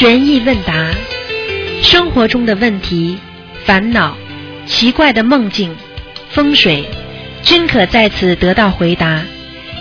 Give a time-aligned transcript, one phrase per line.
[0.00, 0.72] 悬疑问答，
[1.82, 3.18] 生活中的问题、
[3.66, 4.16] 烦恼、
[4.64, 5.76] 奇怪的梦境、
[6.30, 6.88] 风水，
[7.42, 9.20] 均可在此得到回答。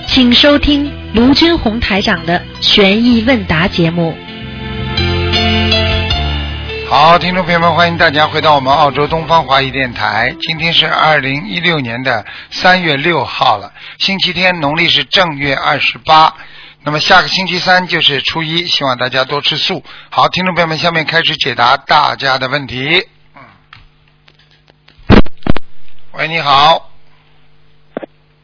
[0.07, 4.13] 请收听卢军红台长的悬疑问答节目。
[6.89, 10.35] 好，听众朋友们，欢迎大家回到我们澳洲东方华语电台。
[10.41, 16.35] 今天是二零一六年的三月六号了，星期天，农历是正月二十八。
[16.81, 19.83] 那么下个星期三就是初一，希望大家多吃素。
[20.09, 23.05] 好，听众朋友们，下面开始解答大家的问题。
[23.35, 23.41] 嗯，
[26.13, 26.89] 喂，你好，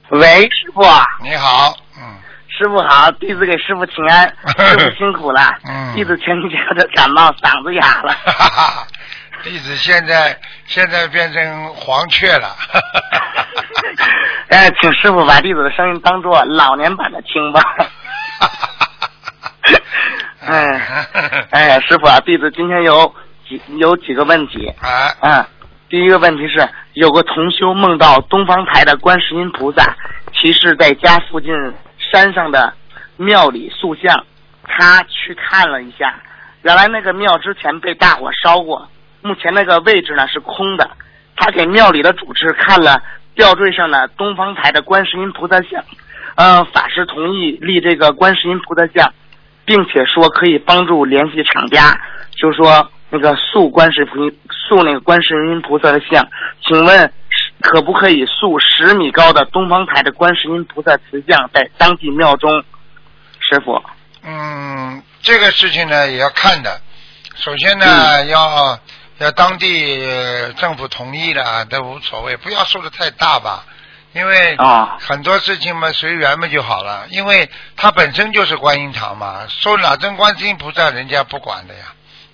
[0.09, 0.81] 喂，师傅，
[1.23, 4.27] 你好，嗯，师傅好，弟子给师傅请安，
[4.77, 8.87] 师傅辛苦了，嗯弟子前几天的感冒，嗓子哑了，哈哈哈，
[9.43, 12.53] 弟子现在现在变成黄雀了。
[14.49, 17.63] 哎，请师傅把弟子的声音当做老年版的听吧。
[20.45, 23.13] 哎， 哎，师傅啊，弟子今天有
[23.47, 25.45] 几有几个问题，啊，嗯，
[25.89, 29.95] 第一个问题是，有个同修梦到东方台的观世音菩萨，
[30.33, 31.53] 其是在家附近
[31.97, 32.73] 山上的
[33.17, 34.25] 庙里塑像，
[34.63, 36.15] 他去看了一下，
[36.61, 38.87] 原来那个庙之前被大火烧过，
[39.21, 40.89] 目前那个位置呢是空的，
[41.35, 43.01] 他给庙里的主持看了
[43.33, 45.83] 吊坠上的东方台的观世音菩萨像，
[46.35, 49.13] 呃，法师同意立这个观世音菩萨像，
[49.65, 51.99] 并且说可以帮助联系厂家，
[52.35, 56.27] 就说那个塑观世菩塑那个观世音菩萨的像，
[56.61, 57.13] 请问
[57.61, 62.63] 可不可以塑十米高的东方台的观世音菩萨瓷像在当地庙中？
[63.47, 63.79] 师傅，
[64.23, 66.81] 嗯，这个事情呢也要看的。
[67.35, 68.79] 首先呢，嗯要
[69.19, 73.63] 要当地呃政府同意了都无所谓，不要说的太大吧，
[74.15, 74.97] 因为啊。
[74.99, 81.85] 很多事情嘛随缘嘛就好了，因为它本身就是观音堂嘛，说哪尊观世音菩萨人家不管的呀，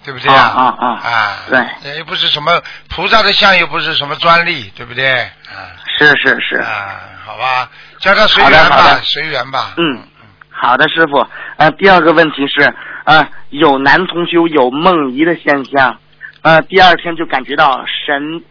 [0.06, 0.42] 对不对呀？
[0.42, 1.10] 啊啊啊。
[1.12, 1.38] 啊，
[1.82, 5.12] 对，又不是什么菩萨的像，又不是什么专利，对不对？
[5.22, 5.76] 啊。
[5.98, 9.74] 是是是，啊，好吧，叫他随缘吧，随缘吧。
[9.78, 10.04] 嗯，
[10.50, 11.28] 好的，师傅。
[11.58, 12.74] 呃，第二个问题是，
[13.06, 16.00] 呃，有男同修有梦遗的现象，
[16.42, 18.44] 呃，第二天就感觉到神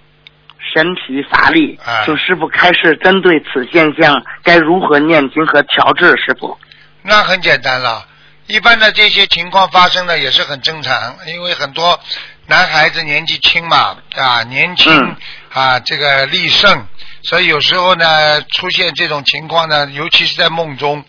[0.73, 2.03] 神疲乏力，哎。
[2.05, 6.59] 请师傅开示针对此现象该如何念经和调治，师傅。
[7.03, 8.07] 那很简单了，
[8.47, 11.99] 一般的这些情况发生的也是很正常，因为很多
[12.47, 15.17] 男孩子年纪轻嘛，啊，年轻、嗯。
[15.53, 16.87] 啊，这个力盛，
[17.25, 21.05] 所以有时候呢出现这种情况呢，尤其是在梦中，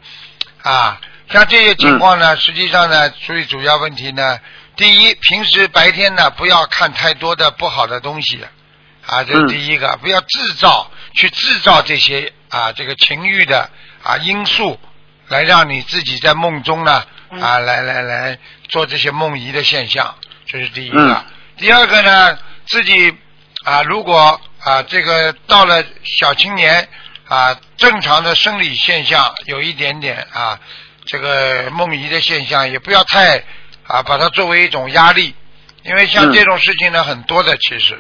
[0.64, 1.00] 啊，
[1.30, 4.40] 像这些情况呢，实际上呢，最主要问题呢，
[4.76, 8.44] 第一，平时白天呢不要看太多的不好的东西，
[9.06, 9.48] 啊，这是嗯。
[9.48, 13.70] 第一个，不要制造去制造这些啊这个情欲的
[14.04, 14.80] 啊因素，
[15.28, 17.04] 来让你自己在梦中呢
[17.40, 18.38] 啊来来来
[18.70, 21.00] 做这些梦遗的现象，这是第一个。
[21.00, 21.26] 嗯。
[21.58, 23.16] 第二个呢，自己
[23.64, 26.88] 啊如果啊这个到了小青年
[27.28, 30.60] 啊正常的生理现象有一点点啊
[31.06, 33.44] 这个梦遗的现象，也不要太
[33.88, 35.36] 啊把它作为一种压力，
[35.84, 36.34] 因为像嗯。
[36.34, 38.00] 这种事情呢很多的其实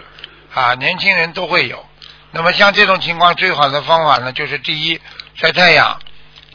[0.53, 1.85] 啊年轻人都会有。
[2.31, 4.99] 那么像这种情况，最好的方法呢，就是第一
[5.35, 5.99] 晒太阳，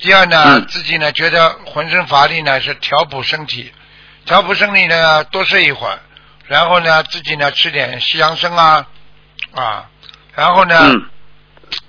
[0.01, 3.73] 第二呢，嗯自己呢觉得浑身乏力呢，是调补身体，
[4.25, 5.99] 调补身体呢多睡一会儿，
[6.47, 8.87] 然后呢自己呢吃点西洋参啊
[9.53, 9.91] 啊，
[10.35, 11.11] 然后呢、嗯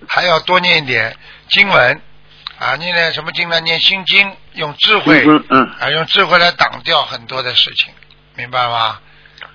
[0.09, 1.15] 还要多念一点
[1.49, 2.01] 经文
[2.57, 3.59] 啊，念点什么经呢？
[3.59, 7.93] 念心经，用智慧嗯嗯，啊，用智慧来挡掉很多的事情，
[8.35, 8.99] 明白吗？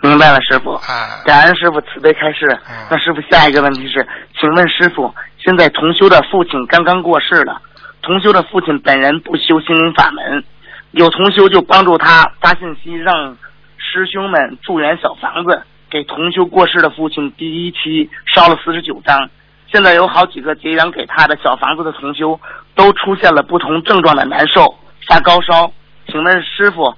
[0.02, 0.72] 明白了，师傅。
[0.72, 2.86] 啊，感恩师傅慈悲开示嗯。
[2.90, 4.06] 那师傅下一个问题是，
[4.38, 7.62] 请问师傅，现在同修的父亲刚刚过世了，
[8.02, 10.44] 同修的父亲本人不修心灵法门，
[10.90, 13.36] 有同修就帮助他发信息，让
[13.78, 19.30] 师兄们助缘小房子，给同修过世的父亲第一期烧了四十九张。
[19.70, 22.38] 现在有好几个结缘给他的小房子的同修，
[22.74, 24.66] 都出现了不同症状的难受、
[25.08, 25.72] 发高烧。
[26.08, 26.94] 请问师傅，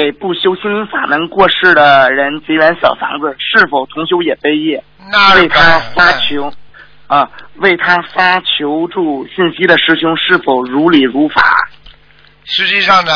[0.00, 4.82] 给不修心灵法门过世的人结缘小房子，是否同修也背业？
[5.12, 6.50] 那为他发然求
[7.06, 11.68] 啊，为他发求助信息的师兄是否如理如法？
[12.44, 13.12] 实际上呢，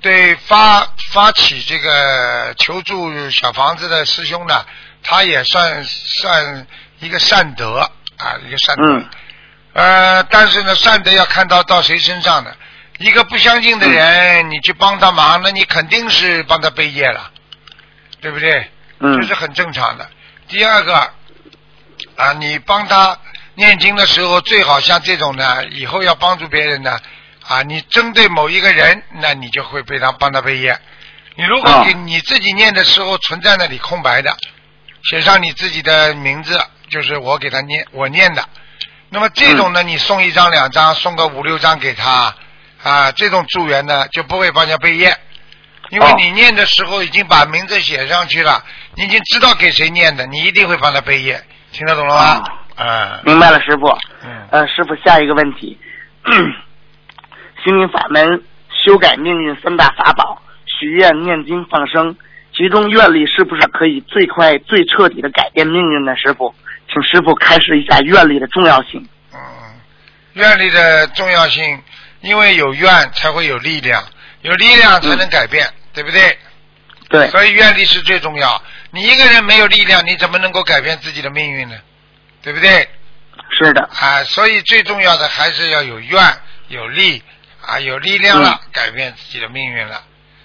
[0.00, 4.64] 对发发起这个求助小房子的师兄呢，
[5.02, 6.66] 他也算算
[7.00, 7.80] 一个善德
[8.16, 8.84] 啊，一个善德。
[8.86, 9.04] 嗯
[9.74, 12.56] 呃，但是呢，善德要看到到谁身上的。
[13.00, 17.30] 一个不相信的人，你去帮他忙，那你肯定是帮他背业了，
[18.20, 18.70] 对不对？
[18.98, 20.06] 嗯这是很正常的。
[20.48, 20.94] 第二个
[22.16, 23.18] 啊，你帮他
[23.54, 26.98] 念经的时候，最好像这种呢，以后要帮助别人呢，
[27.48, 30.78] 啊，你针对某一个人，那你就会被他帮他背业。
[31.36, 34.36] 你如果啊给你自己念的时候存在那里空白的，
[35.04, 36.60] 写上你自己的名字，
[36.90, 38.46] 就是我给他念我念的。
[39.08, 42.36] 那么这种呢，你送一张两张，送个五六张给他
[42.82, 45.14] 啊，这种助缘呢就不会帮人家背业，
[45.90, 51.42] 因为哦你念的时候已经把名字写上去了，你已经知道给谁念的，你一定会帮他背业，
[51.72, 52.42] 听得懂了吗？
[52.76, 53.88] 啊，明白了，师傅。
[54.24, 55.78] 嗯，呃，师傅，下一个问题，
[57.62, 58.42] 心灵法门
[58.84, 62.16] 修改命运三大法宝：许愿、念经、放生。
[62.52, 66.16] 其中愿力是不是可以最快、最彻底的改变命运呢？
[66.16, 66.54] 师傅，
[66.92, 69.06] 请师傅开示一下愿力的重要性。
[69.32, 69.38] 嗯，
[70.34, 71.80] 愿力的重要性，
[72.20, 74.06] 因为有愿才会有力量，
[74.42, 76.38] 有力量才能改变，对不对？
[77.08, 78.62] 对，所以愿力是最重要。
[78.90, 81.76] 你一个人没有力量，你怎么能够改变自己的命运呢？
[82.42, 82.88] 对不对？
[83.58, 86.38] 是的，啊，所以最重要的还是要有愿、
[86.68, 87.22] 有力
[87.62, 90.02] 啊，有力量了，改变自己的命运了。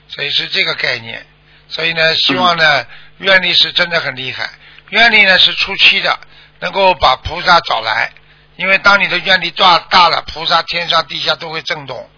[0.07, 1.25] 所以是这个概念。
[1.67, 2.85] 所以呢，希望呢，
[3.19, 4.49] 愿力是真的很厉害。
[4.89, 6.19] 愿力呢是初期的，
[6.59, 8.11] 能够把菩萨找来。
[8.57, 12.09] 因为当你的愿力大大了，菩萨天上地下都会震动。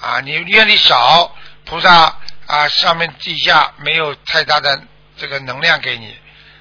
[0.00, 1.34] 啊，你愿力少，
[1.64, 4.80] 菩萨啊上面地下没有太大的
[5.16, 6.14] 这个能量给你。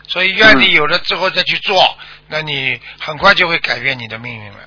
[0.08, 1.98] 所以愿力有了之后再去做，
[2.28, 4.60] 那你很快就会改变你的命运了，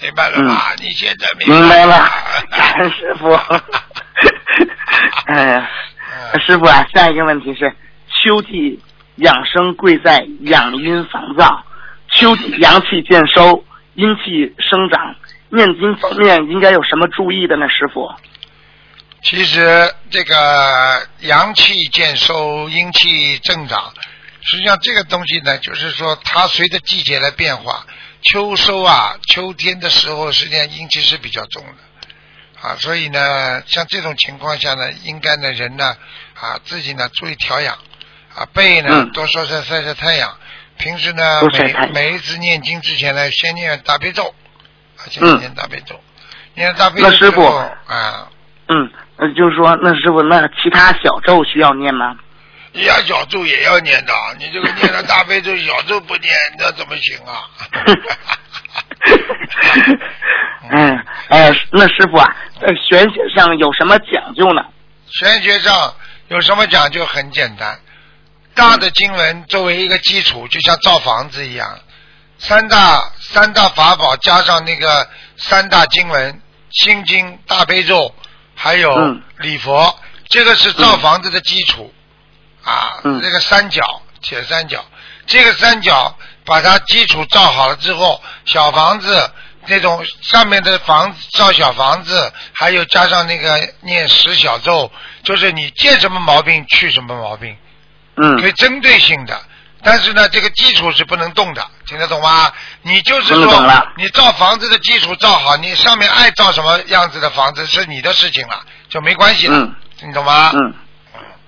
[0.00, 0.72] 明白了吗？
[0.78, 2.10] 你现在明明白了了，
[2.50, 3.32] 感 恩师傅。
[5.26, 5.70] 哎呀，
[6.32, 7.74] 嗯师傅啊，下一个问题是：
[8.08, 8.80] 秋季
[9.16, 11.60] 养生贵在养阴防燥，
[12.12, 13.64] 秋季阳气渐收，
[13.96, 15.16] 阴气生长。
[15.48, 17.68] 念经方面应该有什么注意的呢？
[17.68, 18.12] 师傅？
[19.22, 23.92] 其实这个阳气渐收，阴气增长，
[24.42, 27.86] 实际上这个东西呢，就是说它随着季节来变化。
[28.22, 35.96] 秋收啊，秋天的时候，实际上阴气是比较重的啊，所以呢，像这种情况下呢，应该呢人呢
[36.34, 37.78] 啊自己呢注意调养
[38.34, 40.36] 啊，背呢、嗯多晒晒晒晒太阳，
[40.78, 44.34] 平时呢每每一次念经之前呢，先念大悲咒，
[44.96, 45.98] 啊，先嗯念大悲咒，
[46.54, 47.56] 念大悲咒之那师傅后
[47.86, 48.28] 啊。
[48.68, 52.16] 嗯，呃，就是说，那师傅，那其他小咒需要念吗？
[52.72, 57.46] 要，小咒也要念的，你这个念了大悲咒，小咒不念，那怎么行啊？
[60.68, 64.62] 嗯，哎，那师傅啊，在玄学上有什么讲究呢？
[65.08, 65.94] 玄学上
[66.28, 67.06] 有什么讲究？
[67.06, 67.78] 很简单，
[68.56, 71.78] 大的经文作为一个基础，就像造房子一样，
[72.38, 76.42] 三大三大法宝加上那个三大经文，
[76.72, 78.12] 心经、大悲咒，
[78.56, 79.22] 还有嗯。
[79.38, 79.96] 礼佛，
[80.28, 81.92] 这个是造房子的基础。
[82.64, 83.20] 啊，嗯。
[83.22, 84.84] 这个三角铁三角，
[85.26, 89.30] 这个三角把它基础造好了之后，小房子
[89.66, 94.90] 那种上面的房子造小房子，还有加上那个念十小咒，
[95.22, 97.56] 就是你见什么毛病去什么毛病，
[98.16, 99.38] 嗯可以针对性的。
[99.82, 102.50] 但是呢，这个基础是不能动的，听得懂吗？
[102.82, 109.74] 你就是说你造房子的基础造好，你上面爱造什么样子的房子是你的事情了，就没关系了，嗯
[110.04, 110.50] 你懂吗？
[110.54, 110.74] 嗯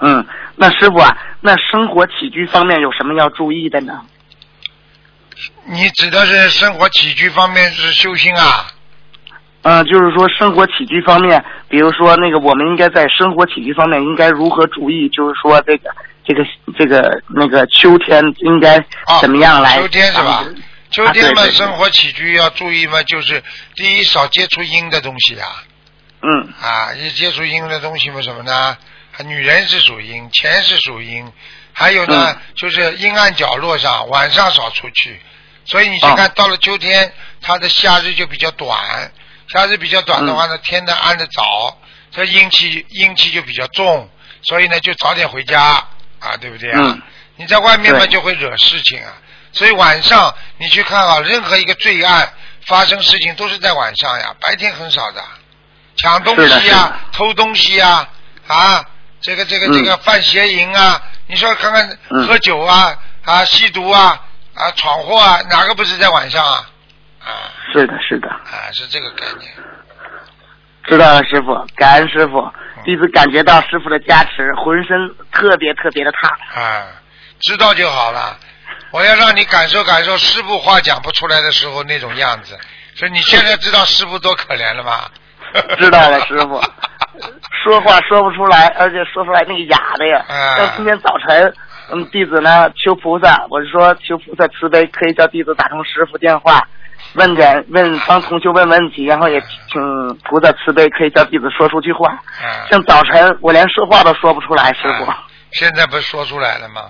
[0.00, 4.03] 嗯，那师傅啊，那生活起居方面有什么要注意的呢？
[5.67, 8.67] 你指的是生活起居方面是修心啊？
[9.62, 15.09] 嗯、就是说生活起居方面，比如说那个我们应该在生活起居方面应该如何注意？
[15.09, 15.90] 就是说这个
[16.28, 16.44] 这个
[16.78, 19.78] 这个那个秋天应该哦怎么样来？
[19.78, 20.44] 秋天是吧？
[20.90, 23.42] 秋天嘛，生活起居要注意嘛，就是
[23.75, 25.64] 第一少接触阴的东西啊，
[26.20, 26.52] 嗯。
[26.61, 28.76] 啊，一接触阴的东西嘛什么呢？
[29.25, 31.32] 女人是属阴，钱是属阴，
[31.73, 32.38] 还有呢，嗯。
[32.54, 35.18] 就是阴暗角落上晚上少出去。
[35.64, 36.14] 所以你去哦。
[36.14, 39.12] 看，到了秋天，它的夏日就比较短，
[39.49, 41.78] 夏日比较短的话呢，天呢暗的早，
[42.11, 44.08] 这阴气阴气就比较重，
[44.42, 45.87] 所以呢就早点回家
[46.21, 46.81] 啊，对不对啊？
[46.83, 47.03] 嗯。
[47.37, 49.13] 你在外面嘛就会惹事情啊，
[49.53, 52.29] 所以晚上你去看啊，任何一个罪案
[52.67, 55.23] 发生事情都是在晚上呀，白天很少的，
[55.97, 58.09] 抢东西呀的、偷东西呀，
[58.49, 58.85] 啊，
[59.21, 59.73] 这个这个嗯。
[59.73, 62.27] 这个犯邪淫啊，你说看看嗯。
[62.27, 64.21] 喝酒啊啊吸毒啊
[64.55, 66.71] 啊闯祸啊，哪个不是在晚上啊？
[67.21, 67.31] 啊。
[67.73, 69.53] 是的，是的，啊，是这个概念。
[70.89, 72.53] 知道了，师傅，感恩师傅，嗯
[72.88, 74.97] 弟子感觉到师傅的加持，浑身
[75.30, 76.59] 特别特别的踏实。
[76.59, 76.87] 啊，
[77.38, 78.35] 知道就好了。
[78.92, 82.59] 我要让你感受感受师傅话讲不出来的时候那种样子。
[82.95, 85.02] 所以你现在知道师傅多可怜了吗？
[85.78, 86.59] 知道了，师傅，
[87.62, 90.25] 说话说不出来，而且说出来那个哑的呀。
[90.26, 91.54] 啊像今天早晨，
[91.92, 96.66] 嗯，弟子呢求菩萨，我是说求菩萨慈悲，可以叫弟子打通师傅电话，
[97.15, 102.19] 问点问帮同学问问题，然后也请菩萨慈悲，可以叫弟子说出去话。
[102.43, 105.05] 嗯，像早晨我连说话都说不出来，师傅。
[105.11, 106.83] 啊现在不是说出来了吗？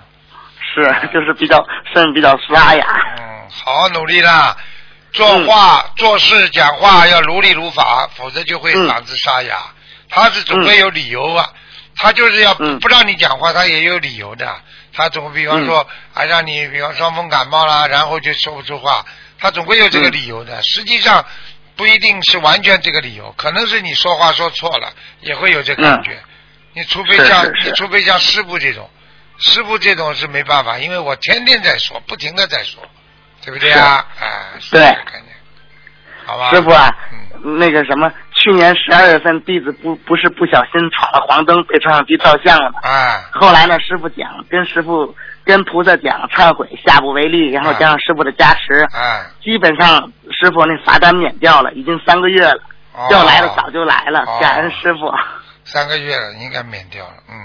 [0.75, 0.83] 是，
[1.13, 2.85] 就是比较声音比较沙哑。
[3.17, 4.53] 嗯，好好努力啦，
[5.13, 9.55] 做话、做事、讲话要如理如法，否则就会嗯嗓子沙哑。
[10.09, 11.47] 他是总会有理由啊，
[11.95, 14.45] 他就是要嗯不让你讲话，他也有理由的。
[14.91, 19.05] 他总比方说，啊，让你比方伤风感冒啦，然后就说不出话，
[19.39, 20.61] 他总会有这个嗯理由的。
[20.61, 21.25] 实际上
[21.75, 24.91] 不一定是完全这个理由，可能是你说话说错了，
[25.21, 26.19] 也会有这感觉。
[26.73, 28.89] 你除非像你除非像师傅这种，
[29.37, 32.81] 师傅这种是没办法，因为我天天在说，不停的在说，
[33.43, 34.05] 对不对啊？
[34.19, 35.35] 哎，对这个概念，
[36.25, 36.51] 好吧？
[36.51, 42.87] 师傅啊，嗯，那个什么，去年十二月份弟子不不是不小心闯了黄灯，被摄像机照相了嘛？
[42.87, 45.15] 啊，后来呢，师傅讲，跟师傅
[45.49, 52.61] 跟菩萨讲忏悔，下不为例，然后加上师傅的加持，哎，基本上师傅那罚单免掉了，已经三个月了，
[52.93, 55.11] 哦要来了早就来了哦，感恩师傅。
[55.63, 57.35] 三个月了，应该免掉了，嗯。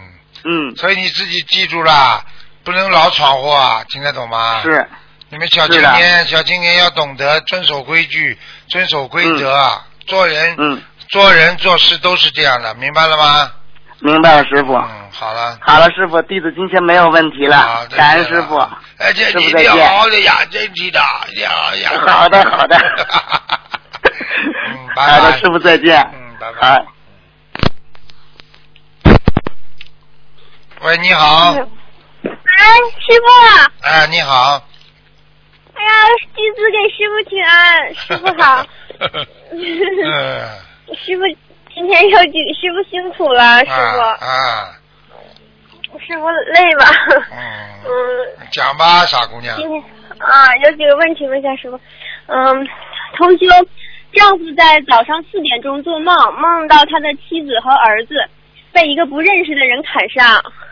[0.45, 2.23] 嗯，所以你自己记住了，
[2.63, 4.61] 不能老闯祸啊，听得懂吗？。
[4.61, 4.87] 是，
[5.31, 13.51] 你们小青年，小青年要懂得遵守规矩，遵守规则，啊做人，嗯，做人做事都是这样的，明白了吗？
[14.01, 14.75] 明白了，师傅。
[14.75, 15.57] 嗯，好了。
[15.61, 18.57] 好了，师傅，弟子今天没有问题好了，感恩师傅。
[18.99, 21.95] 哎，这师你一定要傅再见好好的养身体的，一定要养。
[22.07, 22.83] 好的好的嗯，
[24.97, 25.21] 拜拜。
[25.21, 25.97] 好的，师傅再见。
[26.15, 26.69] 嗯，拜拜。
[26.69, 26.85] 好。
[30.83, 31.53] 喂，你好。
[31.53, 31.55] 哎，
[32.99, 33.29] 师傅，
[33.83, 34.61] 哎，你好。
[35.75, 35.89] 哎呀，
[36.35, 38.67] 弟子给师傅请安，师傅好。
[40.03, 40.05] 嗯。
[40.95, 41.23] 师傅
[41.75, 44.77] 今天又几，师傅辛苦了，师傅，啊啊，
[45.99, 46.87] 师傅累吧？
[47.33, 47.87] 嗯，
[48.41, 49.57] 嗯，讲吧，傻姑娘。
[49.57, 49.83] 今天
[50.19, 51.79] 啊，有几个问题问一下师傅。
[52.27, 52.69] 嗯，
[53.17, 53.47] 同修，
[54.13, 58.15] 丈夫在早上四点钟做梦，梦到他的妻子和儿子
[58.73, 60.25] 被一个不认识的人砍伤，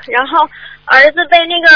[0.08, 0.48] 然后
[0.86, 1.68] 儿子被那个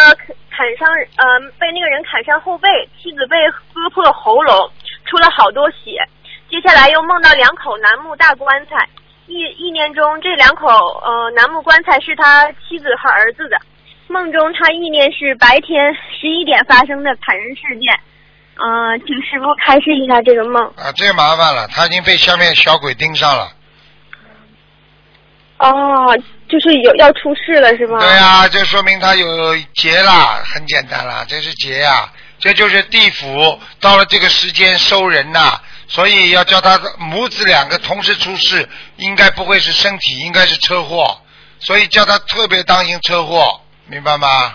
[0.51, 2.69] 砍伤，呃，被那个人砍伤后背，
[3.01, 3.37] 妻子被
[3.73, 4.71] 割破喉咙，
[5.05, 6.01] 出了好多血。
[6.49, 8.89] 接下来又梦到两口楠木大棺材，
[9.27, 13.57] 意意念中这两口呃楠木棺材是他妻子和儿子的。
[14.09, 17.93] 梦中他意念是白天十一点发生的砍人事件，
[18.55, 20.65] 呃，请师傅开示一下这个梦。
[20.77, 23.53] 啊，这麻烦了，他已经被下面小鬼盯上了。
[25.59, 26.17] 哦，
[26.49, 27.99] 就是有要出事了是吗？
[27.99, 29.27] 对呀、这说明他有
[29.75, 41.21] 劫啦，很简单啦，这是劫呀、这就是地府到了这个时间收人呐、所以要叫他母子两个同时出事，应该不会是身体，应该是车祸，
[41.61, 44.55] 所以叫他特别当心车祸，明白吗？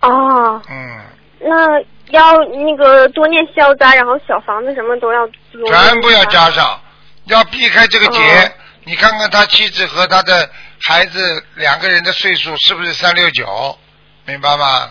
[0.00, 1.00] 哦，嗯，
[1.40, 5.28] 那要那个多念消灾，然后小房子什么都要
[5.66, 6.80] 全部要加上，
[7.24, 8.20] 要避开这个劫。
[8.20, 8.50] 哦
[8.86, 10.46] 你看看他妻子和他的
[10.82, 13.78] 孩子两个人的岁数是不是三六九？
[14.26, 14.90] 明白吗？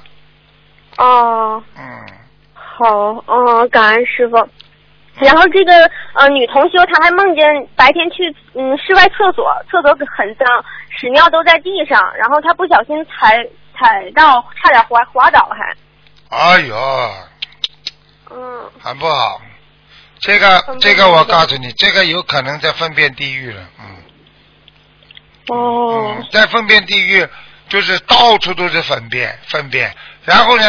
[0.98, 1.84] 哦，嗯，
[2.56, 2.88] 好，
[3.28, 4.50] 哦，感恩师傅。
[5.16, 5.72] 然后这个
[6.14, 10.48] 呃女同修她还梦见白天去嗯室外厕所，厕所很脏，
[10.90, 15.76] 屎尿都在地上，然后她不小心踩踩到，差点滑滑倒还。
[16.30, 16.76] 哎呦，
[18.32, 19.40] 嗯，很不好。
[20.20, 23.86] 这个这个我告诉你，这个有可能在粪便地狱了，嗯。
[25.50, 27.28] 哦嗯，在粪便地狱
[27.68, 29.94] 就是到处都是粪便，粪便，
[30.26, 30.64] 然后呢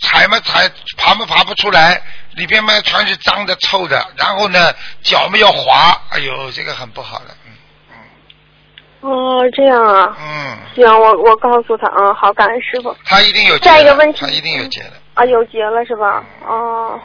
[0.00, 2.00] 踩嘛踩，爬嘛爬不出来，
[2.36, 4.72] 里边嘛全是脏的臭的，然后呢
[5.02, 12.94] 脚嘛要滑，哎呦，这个很不好的，嗯哦，这样啊，嗯，行，我我告诉他，嗯，好，感恩师傅。
[13.04, 16.24] 他一定有结的下一个问题他一定有结的，啊，有结了是吧？
[16.46, 17.00] 哦，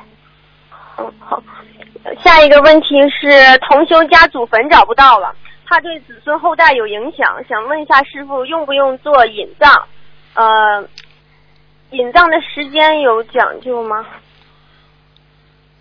[0.97, 1.41] 嗯，好。
[2.23, 5.35] 下一个问题是，同修家祖坟找不到了，
[5.67, 9.83] 怕对子孙后代有影响，想问一下师傅，用不用做引葬？
[10.33, 10.81] 呃，
[11.91, 14.05] 引葬的时间有讲究吗？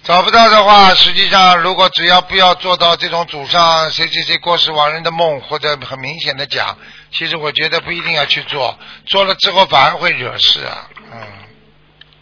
[0.04, 6.78] 找不到的话，实际上如果只要不要做到这种祖上谁谁谁过世亡人的梦，或者很明显的讲，
[7.10, 11.20] 其实我觉得不一定要去做，做了之后反而会惹事啊，嗯。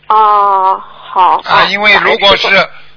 [0.09, 1.41] 哦，好。
[1.45, 2.49] 啊，因为如果是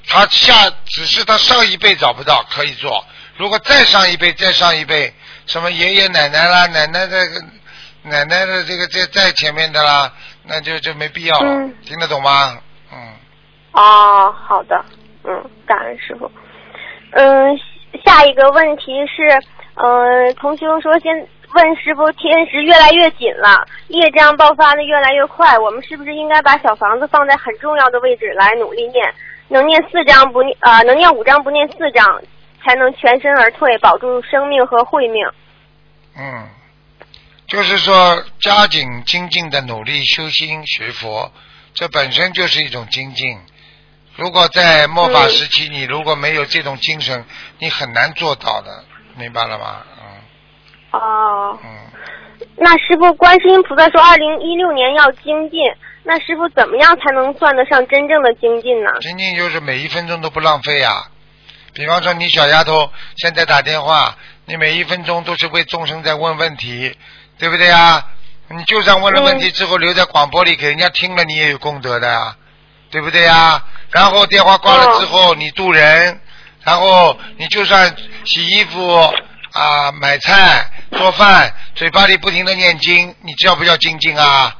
[0.08, 3.06] 他下，只是他上一辈找不到可以做，
[3.36, 5.14] 如果再上一辈、再上一辈，
[5.46, 7.28] 什么爷爷奶奶啦、奶奶的、
[8.04, 10.12] 奶奶的这个在在前面的啦，
[10.50, 12.58] 那就就没必要了，嗯听得懂吗？
[12.92, 12.98] 嗯，
[13.74, 14.84] 哦，好的，
[15.24, 16.30] 嗯，感恩师傅。
[17.12, 17.58] 嗯，
[18.04, 19.42] 下一个问题是，
[19.76, 21.16] 呃，同修说先
[21.54, 29.14] 问师傅，天时越来越紧了，业障爆发的越来越快，我们是不是应该把小房子放在很重要的位置来努力念？
[29.48, 32.22] 能念四张不念啊、能念五张不念四张，
[32.64, 35.28] 才能全身而退，保住生命和慧命。
[36.16, 36.48] 嗯，
[37.50, 41.32] 就是说加紧精进的努力修心学佛，
[41.74, 43.40] 这本身就是一种精进。
[44.16, 47.26] 如果在末法时期，你如果没有这种精神，
[47.58, 48.84] 你很难做到的，
[49.16, 49.82] 明白了吗？
[50.00, 50.06] 嗯
[50.92, 51.70] 哦，嗯，
[52.58, 55.60] 那师傅，观世音菩萨说二零一六年要精进，
[56.04, 58.92] 那师傅怎么样才能算得上真正的精进呢？
[59.02, 61.10] 精进就是每一分钟都不浪费呀、
[61.74, 66.98] 比方说，你小丫头现在打电话，你每一分钟都是为众生在问问题，
[67.40, 68.06] 对不对呀？
[68.52, 72.36] 你就算问了问题之后留在广播里给人家听了，你也有功德的呀，
[72.92, 73.64] 对不对呀？
[73.92, 76.20] 然后电话挂了之后，你渡人，
[76.64, 79.14] 然后你就算洗衣服
[79.52, 84.56] 啊、买菜、做饭，嘴巴里不停的念经，你叫不叫精进啊？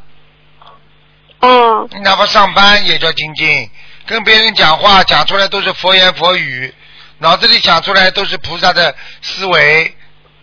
[1.42, 3.70] 嗯，你哪怕上班也叫精进，
[4.06, 6.74] 跟别人讲话讲出来都是佛言佛语，
[7.18, 9.96] 脑子里讲出来都是菩萨的思维，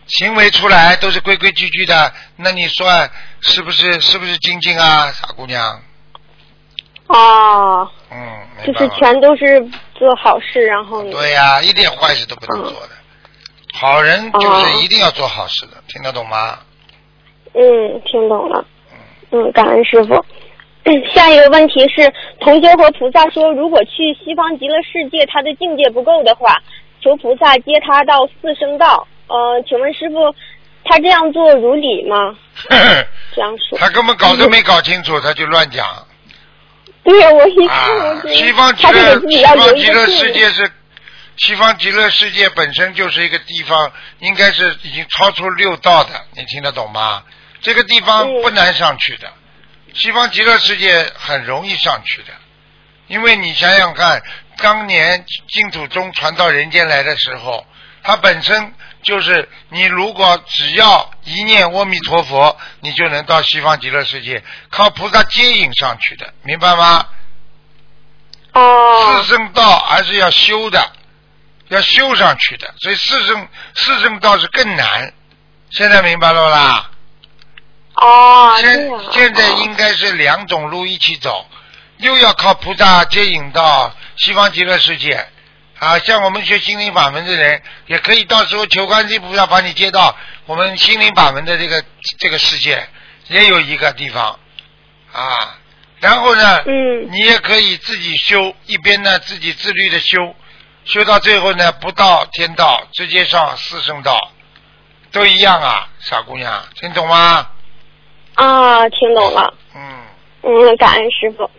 [0.07, 2.87] 行为出来都是规规矩矩的，那你说
[3.41, 5.83] 是不是是不是精进啊，傻姑娘？
[7.09, 8.89] 哦，嗯，就是？
[8.99, 9.61] 全都是
[9.95, 11.11] 做好事，然后呢？
[11.11, 12.91] 对呀、一点坏事都不能做的。
[13.75, 16.59] 好人就是一定要做好事的，听得懂吗？
[17.55, 18.65] 嗯，听懂了。
[19.31, 20.25] 嗯，感恩师傅。
[21.13, 26.63] 下一个问题是，同修和菩萨说，如果去西方极乐世界，他的境界不够的话，
[27.03, 29.07] 求菩萨接他到四圣道。
[29.29, 30.35] 呃，请问师傅，
[30.85, 32.17] 他这样做如理吗？
[33.35, 33.79] 这样说。
[33.79, 36.07] 他根本搞都没搞清楚，他就乱讲。
[37.03, 37.55] 对呀，我一
[38.35, 39.19] 西方极乐
[39.77, 40.71] 极乐世界是
[41.37, 47.23] 西方极乐世界本身就是一个地方，应该是已经超出六道的，你听得懂吗？
[47.61, 49.33] 这个地方嗯不难上去的，
[49.95, 52.33] 西方极乐世界很容易上去的，
[53.07, 54.23] 因为你想想看，
[54.59, 57.65] 当年净土宗传到人间来的时候，
[58.07, 58.73] 它本身
[59.03, 67.05] 就是你如果只要一念阿弥陀佛，你就能到西方极乐世界，靠菩萨接引上去的，明白吗？
[68.53, 70.93] 哦四圣道还是要修的，
[71.67, 75.13] 要修上去的，所以四圣四圣道是更难。
[75.71, 76.91] 现在明白了啦？
[77.95, 81.45] 哦，现现在哦应该是两种路一起走，
[81.97, 85.29] 又要靠菩萨接引到西方极乐世界。
[85.79, 91.85] 啊，像我们学心灵法门的人，也可以到时候求观世音菩萨把你接到我们心灵法门的这个
[92.19, 92.89] 这个世界，
[93.29, 94.39] 也有一个地方
[95.13, 95.59] 啊。
[96.01, 100.35] 然后呢，嗯你也可以自己修，一边呢自己自律的修，
[100.85, 104.19] 修到最后呢不到天道，直接上四圣道，
[105.13, 107.51] 都一样啊，傻姑娘，听懂吗？
[108.35, 109.55] 啊，听懂了。
[109.75, 110.05] 嗯，
[110.43, 111.51] 嗯，感恩师傅。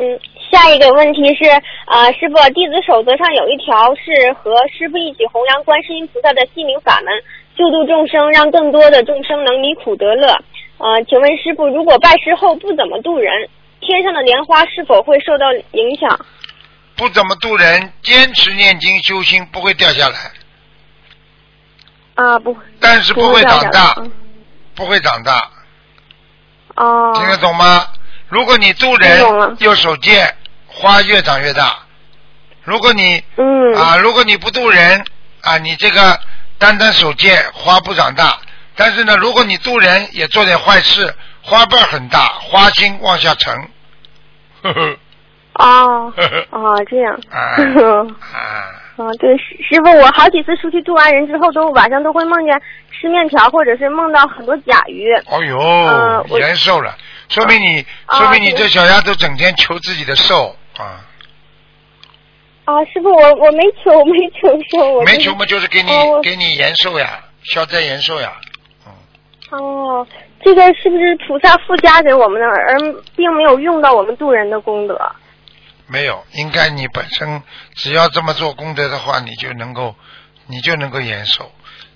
[0.00, 0.20] 嗯，
[0.50, 1.44] 下一个问题是，
[1.86, 7.12] 呃，师傅，弟子守则上有一条是和师傅一起弘扬观世音菩萨的心灵法门，
[7.56, 10.28] 救度众生，让更多的众生能离苦得乐。
[10.78, 13.32] 呃，请问师傅，如果拜师后不怎么度人，
[13.80, 16.26] 天上的莲花是否会受到影响？
[16.96, 20.32] 不怎么度人，坚持念经修心不会掉下来，
[22.14, 24.10] 啊，不，但是不会长大，嗯
[24.74, 25.50] 不会长大，
[26.76, 27.84] 哦，听得懂吗？
[28.28, 30.22] 如果你度听懂了人又守戒，
[30.78, 31.76] 花越长越大。
[32.62, 35.04] 如果你嗯，啊，如果你不渡人
[35.40, 36.18] 啊，你这个
[36.58, 38.38] 单单手戒，花不长大。
[38.76, 41.12] 但是呢，如果你渡人也做点坏事，
[41.42, 43.54] 花瓣很大，花心往下沉。
[44.62, 44.96] 呵呵
[45.54, 47.38] 哦，呵呵哦，这样， 啊
[48.30, 48.38] 啊，
[48.96, 52.60] 啊，对，师师傅，我好几次出去渡完人之后，都晚上都会梦见
[52.92, 55.12] 吃面条，或者是梦到很多甲鱼。
[55.26, 56.96] 哦呦，呃我延寿了，
[57.28, 61.04] 说明你，啊说明你这小丫头整天求自己的寿啊，
[62.64, 68.32] 啊，师傅，我我没求，我没求寿，我、没求嘛，就是给你哦给你延寿呀，消灾延寿呀，
[68.86, 68.92] 嗯，
[69.58, 70.06] 哦，
[70.42, 72.78] 这个是不是菩萨附加给我们的，而
[73.16, 74.96] 并没有用到我们渡人的功德？
[75.86, 77.42] 没有，应该你本身
[77.74, 79.94] 只要这么做功德的话，你就能够，
[80.46, 81.50] 你就能够延寿。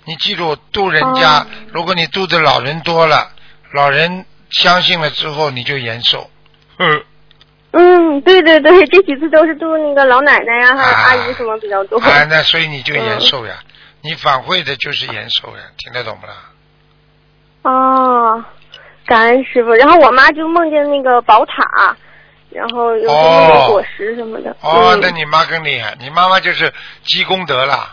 [0.05, 3.31] 你记住，渡人家，哦如果你渡的老人多了，
[3.73, 6.29] 老人相信了之后，你就延寿。
[6.77, 7.03] 呵
[7.73, 11.99] 嗯，对对对， 这几次都是度那个老奶奶呀、还有啊阿姨什么比较多。
[11.99, 13.55] 啊，那所以你就延寿嗯呀，
[14.01, 16.33] 你反馈的就是延寿呀，听得懂不啦？
[17.63, 18.43] 哦，
[19.05, 19.71] 感恩师傅。
[19.73, 21.97] 然后我妈就梦见那个宝塔，
[22.51, 24.55] 然后有哦那个果实什么的。
[24.61, 26.71] 哦，嗯、那你妈更厉害，你妈妈就是
[27.03, 27.89] 积功德了，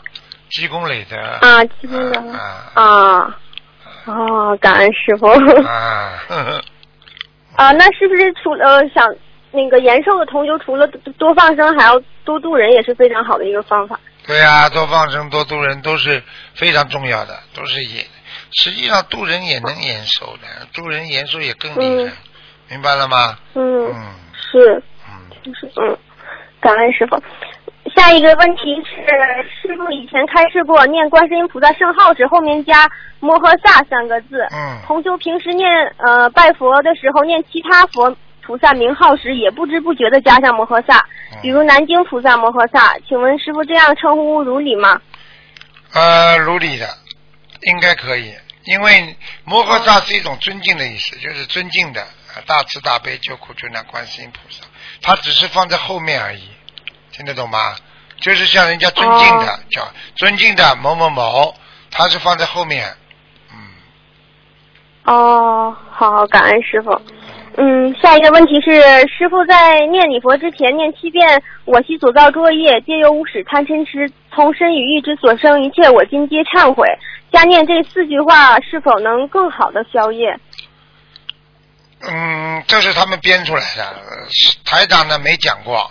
[0.51, 1.17] 积功累德。
[1.17, 3.39] 啊，积功德啊啊。
[4.05, 5.27] 哦，感恩师傅。
[5.67, 6.65] 啊，呵呵
[7.57, 9.07] 啊，那是不是除了、呃、想
[9.53, 10.87] 那个延寿的同修，除了
[11.19, 13.99] 多放生，还要多度人，也是非常好的一个方法。
[14.27, 16.23] 对呀、多放生、多度人都是
[16.55, 18.05] 非常重要的，都是延。
[18.53, 22.13] 实际上度人也能延寿的，度人延寿也更厉害，嗯
[22.69, 23.37] 明白了吗？
[23.55, 23.95] 嗯，嗯
[24.33, 25.99] 是，嗯，就是嗯，
[26.61, 27.21] 感恩师傅。
[27.97, 29.05] 下一个问题是，
[29.51, 34.47] 师傅以前开示过，念观世音菩萨圣号时后面加摩诃萨三个字。
[34.53, 38.15] 嗯同修平时念呃拜佛的时候念其他佛
[38.51, 40.99] 菩萨名号时，也不知不觉的加上摩诃萨，
[41.31, 42.99] 嗯比如南京菩萨摩诃萨。
[43.09, 45.01] 请问师傅这样称呼如理吗？
[45.93, 46.89] 呃，如理的，
[47.63, 48.35] 应该可以，
[48.65, 52.03] 因为摩诃萨是一种尊敬的意思，就是尊敬的，
[52.35, 54.65] 呃大慈大悲救苦救难观世音菩萨，
[55.01, 56.49] 他只是放在后面而已，
[57.13, 57.77] 听得懂吗？
[58.21, 61.55] 就是像人家尊敬的，哦叫尊敬的某某某，
[61.93, 62.97] 他是放在后面，
[63.53, 67.01] 嗯，哦，好，感恩师傅。
[67.57, 76.87] 嗯，下一个问题是，师傅在念礼佛之前念七遍“我昔所造作业，皆由无始贪嗔痴，从身语意之所生一切，我今皆忏悔”。
[77.33, 80.39] 加念这四句话，是否能更好的消业？
[82.03, 83.95] 嗯，这是他们编出来的，
[84.65, 85.91] 台长呢没讲过，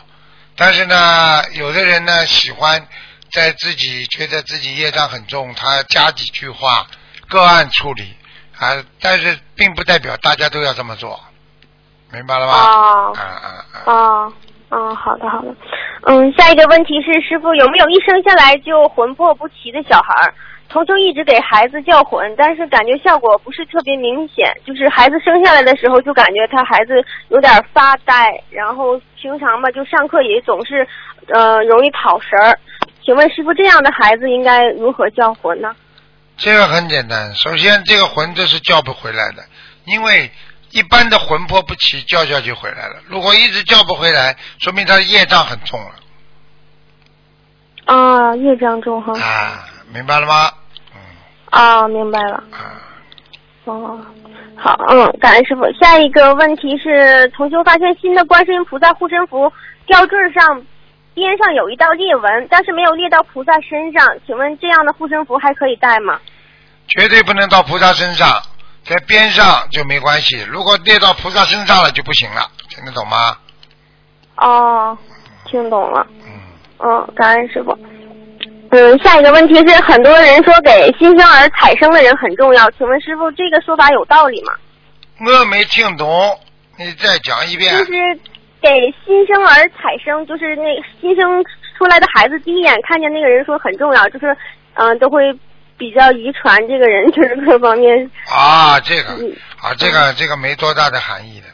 [0.56, 2.88] 但是呢，有的人呢喜欢
[3.32, 6.88] 在自己觉得自己业障很重，他加几句话，
[7.28, 8.16] 个案处理
[8.58, 11.24] 啊，但是并不代表大家都要这么做，
[12.12, 12.54] 明白了吗？
[12.54, 13.84] 哦啊啊啊！
[13.86, 14.34] 哦，
[14.70, 15.56] 哦，好的好的。
[16.04, 20.34] 嗯，下一个问题是，师傅有没有一生下来就魂魄不齐的小孩儿？
[20.70, 30.88] 同修一直给孩子叫魂，但是感觉效果不是特别明显，就是孩子生下来的时候就感觉他孩子有点发呆，然后平常吧就上课也总是
[31.34, 32.60] 呃容易跑神儿。
[33.04, 35.76] 请问师傅，这样的孩子应该如何叫魂呢？
[36.38, 39.44] 这个很简单，首先这个魂这是叫不回来的，
[39.86, 40.30] 因为
[40.72, 42.96] 一般的魂魄不齐，叫叫就回来了。
[43.08, 45.92] 如果一直叫不回来，说明他的业障很重了
[47.86, 49.14] 啊，业障重哈。
[49.20, 50.52] 啊，明白了吗？
[50.94, 51.00] 嗯
[51.50, 52.44] 啊，明白了。
[52.52, 52.82] 啊。
[53.66, 54.00] 哦，
[54.56, 55.64] 好，嗯，感恩师傅。
[55.80, 59.52] 下一个问题是，同修发现新的观世音菩萨护身符
[59.86, 60.64] 吊坠上
[61.14, 66.20] 边上有一道裂纹，但是没有裂到菩萨身上，请问这样的护身符还可以戴吗？
[66.88, 68.28] 绝对不能到菩萨身上，
[68.86, 70.42] 在边上就没关系。
[70.50, 73.38] 如果列到菩萨身上了就不行了，听得懂吗？
[74.38, 74.98] 哦，
[75.46, 76.06] 听懂了。
[76.26, 76.32] 嗯，
[76.80, 77.78] 嗯，感恩师傅。
[78.72, 84.54] 嗯，下一个问题是，很多人说给新生儿采生的人很重要，请问师傅这个说法有道理吗？
[85.26, 86.40] 我没听懂，
[86.78, 87.84] 你再讲一遍就。
[87.86, 87.92] 是
[88.62, 88.70] 给
[89.06, 90.64] 新生儿采生，就是那
[91.02, 91.44] 新生
[91.78, 94.36] 出来的孩子第一眼看见那个人说很重要，就是
[94.76, 95.24] 嗯、都会
[95.80, 98.12] 比较遗传这个人，就是各方面。
[98.28, 101.48] 啊，这个嗯啊，这个这个没多大的含义的。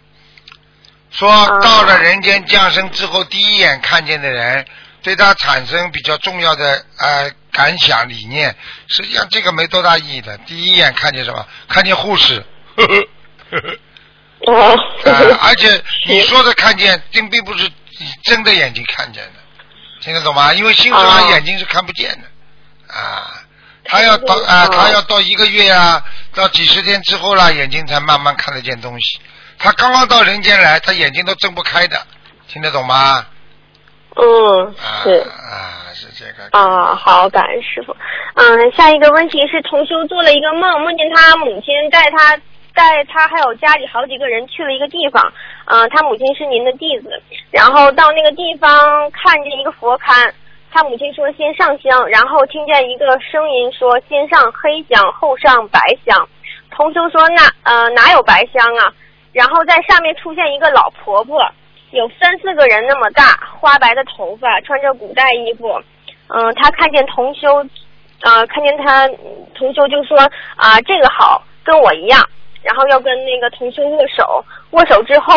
[1.11, 4.65] 说啊到了人间降生之后，第一眼看见的人，
[5.01, 8.53] 对他产生比较重要的呃感想理念，
[8.87, 10.37] 实际上这个没多大意义的。
[10.39, 11.47] 第一眼看见什么？
[11.69, 12.43] 看见护士。
[12.75, 13.07] 呵呵
[13.51, 14.71] 呵呵哦。
[14.73, 17.63] 啊 而且你说的看见，并并不是
[17.99, 19.39] 你睁着眼睛看见的，
[20.01, 20.53] 听得懂吗？
[20.53, 23.41] 因为新生儿哦眼睛是看不见的，啊，
[23.85, 29.19] 他要到啊，哦他要到一个月啊，到几十天之后啦，眼睛才慢慢看得见东西。
[29.57, 31.97] 他刚刚到人间来，他眼睛都睁不开的，
[32.47, 33.25] 听得懂吗？
[34.17, 35.11] 嗯，啊是。
[35.19, 36.49] 啊，是这个。
[36.51, 37.95] 啊，好，感恩师傅。
[38.35, 42.35] 嗯，下一个问题是，同修做了一个梦，梦见他母亲带他
[42.73, 45.31] 带他还有家里好几个人去了一个地方。
[45.65, 47.09] 嗯，他母亲是您的弟子，
[47.51, 48.69] 然后到那个地方
[49.11, 50.31] 看见一个佛龛，
[50.75, 56.27] 他母亲说先上香，然后听见一个声音说先上黑香，后上白香。
[56.69, 58.93] 同修说那呃哪有白香啊？
[59.31, 61.39] 然后在上面出现一个老婆婆，
[61.91, 65.81] 有三四个人那么大，花白的头发，穿着古代衣服。
[66.27, 67.65] 嗯、他看见同修，
[68.23, 69.07] 呃，看见他
[69.57, 70.17] 同修就说
[70.57, 72.21] 啊、这个好，跟我一样。
[72.61, 75.33] 然后要跟那个同修握手，握手之后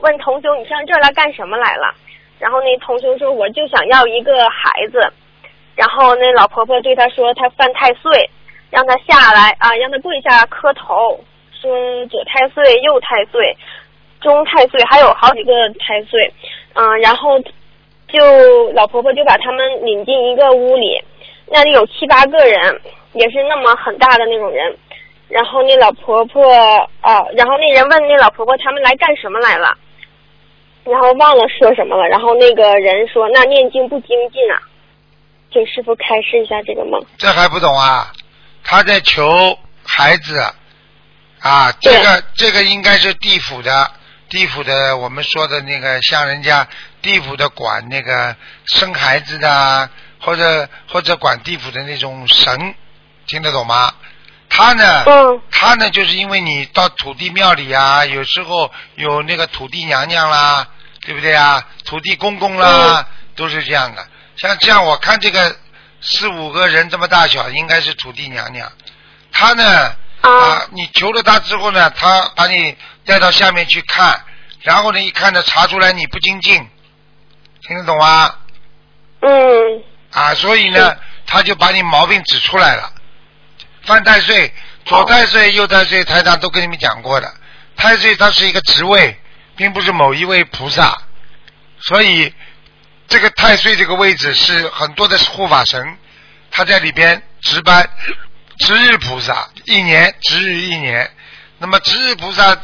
[0.00, 1.94] 问同修你上这来干什么来了？
[2.42, 4.98] 然后那同修说我就想要一个孩子。
[5.76, 8.28] 然后那老婆婆对他说他犯太岁，
[8.68, 11.18] 让他下来啊，让他跪下磕头，
[11.52, 11.70] 说
[12.06, 13.56] 左太岁、右太岁、
[14.20, 16.20] 中太岁，还有好几个太岁。
[16.74, 17.38] 嗯、然后
[18.08, 21.00] 就老婆婆就把他们领进一个屋里，
[21.46, 22.80] 那里有七八个人，
[23.12, 24.76] 也是那么很大的那种人。
[25.28, 26.52] 然后那老婆婆
[27.00, 29.74] 啊，然后那人问那老婆婆他们来干什么来了，
[30.84, 32.08] 然后忘了说什么了。
[32.08, 34.58] 然后那个人说那念经不精进啊，
[35.52, 37.04] 请师傅开示一下这个梦。
[37.18, 38.12] 这还不懂啊？
[38.64, 40.38] 他在求孩子
[41.40, 43.90] 啊，这个这个应该是地府的
[44.28, 46.66] 地府的我们说的那个像人家
[47.02, 48.34] 地府的管那个
[48.66, 49.90] 生孩子的啊，
[50.20, 52.74] 或者或者管地府的那种神，
[53.26, 53.92] 听得懂吗？
[54.54, 60.68] 他呢，嗯他呢，就是因为你到土地庙里啊，有时候有那个土地娘娘啦，
[61.00, 61.66] 对不对啊？
[61.86, 64.06] 土地公公啦，都是这样的。
[64.36, 65.56] 像这样，我看这个
[66.02, 68.70] 四五个人这么大小，应该是土地娘娘。
[69.32, 74.22] 他呢，啊你求了他之后呢，他把你带到下面去看，
[74.60, 76.68] 然后呢，一看呢，查出来你不精进，
[77.66, 78.34] 听得懂吗？
[79.20, 79.30] 嗯
[80.10, 80.94] 啊，所以呢，
[81.26, 82.92] 他就把你毛病指出来了。
[83.84, 84.52] 犯太岁，
[84.84, 87.32] 左太岁、右太岁，台长都跟你们讲过的。
[87.76, 89.18] 太岁它是一个职位，
[89.56, 91.02] 并不是某一位菩萨，
[91.80, 92.32] 所以
[93.08, 95.98] 这个太岁这个位置是很多的护法神，
[96.50, 97.88] 他在里边值班，
[98.58, 101.10] 值日菩萨一年值日一年。
[101.58, 102.56] 那么值日菩萨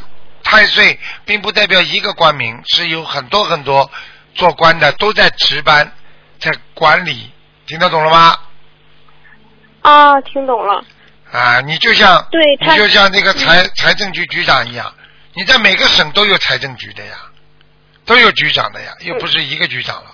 [0.43, 3.91] 太岁，并不代表一个官名，是有很多很多
[4.35, 5.91] 做官的都在值班，
[6.39, 7.31] 在管理，
[7.65, 8.37] 听得懂了吗？
[9.81, 10.83] 啊，听懂了。
[11.31, 14.93] 啊，你就像对他你就像那个财财政局局长一样，
[15.33, 17.17] 你在每个省都有财政局的呀，
[18.05, 20.11] 都有局长的呀，又不是一个局长了。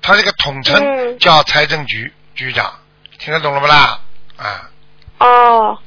[0.00, 2.72] 他这个统称嗯叫财政局局长，
[3.18, 4.00] 听得懂了不啦？
[4.38, 4.70] 啊，
[5.18, 5.78] 哦，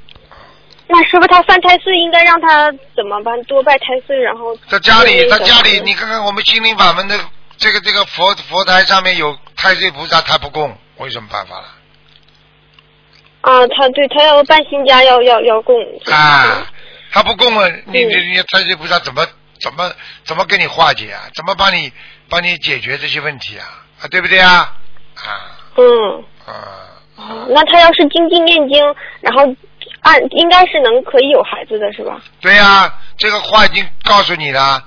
[0.88, 3.42] 那师傅他犯太岁应该让他怎么办？
[3.46, 7.20] 多拜太岁，然后在家里，在家里，你看看我们心灵法门的
[7.58, 11.66] 这个这个佛佛台上面有太岁菩萨，他不供，我有什么办法了？
[13.42, 15.76] 啊，他对他要搬新家要要要供
[16.12, 16.68] 啊，
[17.12, 19.26] 他不供了，你你嗯你太岁菩萨怎么
[19.60, 19.92] 怎么
[20.24, 21.24] 怎么跟你化解啊？
[21.36, 21.92] 怎么帮你
[22.30, 23.66] 帮你解决这些问题啊？
[24.02, 24.76] 啊，对不对啊？
[25.16, 26.24] 啊嗯。
[26.46, 26.54] 啊，
[27.18, 28.84] 哦，那他要是精进念经，
[29.22, 29.44] 然后
[30.02, 32.20] 按应该是能可以有孩子的是吧？
[32.40, 34.84] 对呀、这个话已经告诉你了。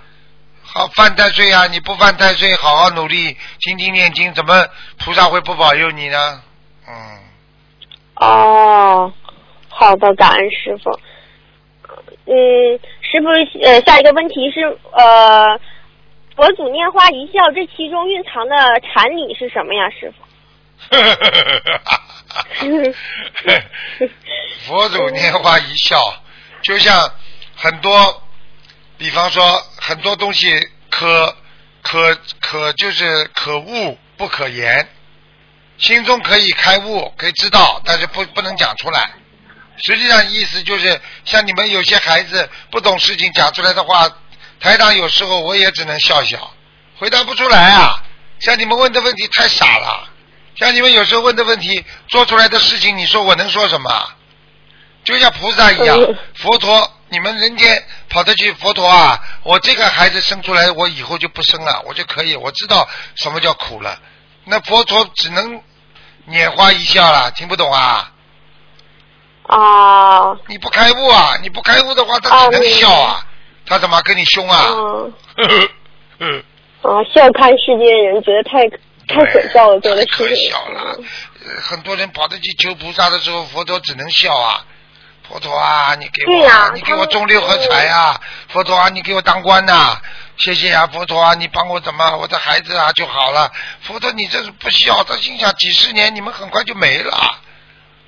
[0.63, 1.69] 好，犯太岁啊！
[1.69, 4.67] 你不犯太岁，好好努力，精进念经，怎么
[4.99, 6.43] 菩萨会不保佑你呢？
[6.89, 6.93] 嗯，
[8.17, 9.13] 哦，
[9.69, 10.91] 好的，感恩师傅。
[12.27, 13.29] 嗯，师傅，
[13.63, 15.61] 呃，下一个问题是，呃，
[16.37, 20.25] 佛祖拈花一笑，这其中蕴藏的禅理是什么呀，师傅？
[24.67, 26.15] 佛祖拈花一笑，
[26.63, 27.13] 就像
[27.57, 28.23] 很多，
[28.97, 29.43] 比方说
[29.77, 31.37] 很多东西可
[31.83, 34.89] 可可就是可悟不可言，
[35.79, 39.11] 心中可以开悟，可以知道，但是不不能讲出来。
[39.77, 44.09] 实际上意思就是，像你们有些孩子不懂事情讲出来的话，
[44.61, 46.53] 台长有时候我也只能笑笑，
[46.99, 48.03] 回答不出来啊。
[48.39, 50.09] 像你们问的问题太傻了，
[50.57, 53.91] 像你们有时候问的问题做出来的事情，你说我能说什么？
[55.03, 55.99] 就像菩萨一样，
[56.35, 59.21] 佛陀，你们人间跑得去佛陀啊！
[59.43, 64.01] 我这个孩子生出来，我以后就不生了，我就可以，我知道什么叫苦了。
[64.45, 65.61] 那佛陀只能
[66.29, 68.11] 拈花一笑了，听不懂啊？
[69.47, 71.35] 啊，你不开悟啊！
[71.43, 73.27] 你不开悟的话，他只能笑啊，
[73.67, 74.67] 他怎么跟你凶啊？
[76.19, 76.43] 嗯，
[76.83, 78.67] 啊， 笑看世间人，觉得太
[79.07, 80.51] 太可笑了，做的可事情。
[80.51, 80.97] 笑了。
[81.45, 84.65] 呃很多人跑得去求菩萨的时候，佛陀只能笑啊。
[85.29, 88.19] 佛陀啊，你给我，啊你给我中六合彩啊！
[88.49, 89.97] 佛陀啊，你给我当官呐、
[90.37, 93.51] 谢谢啊，佛陀啊，你帮我怎么我的孩子啊就好了。
[93.83, 97.13] 佛陀，你这是不孝，他心想几十年你们很快就没了，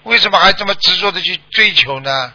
[0.03, 2.33] 为什么还这么执着的去追求呢？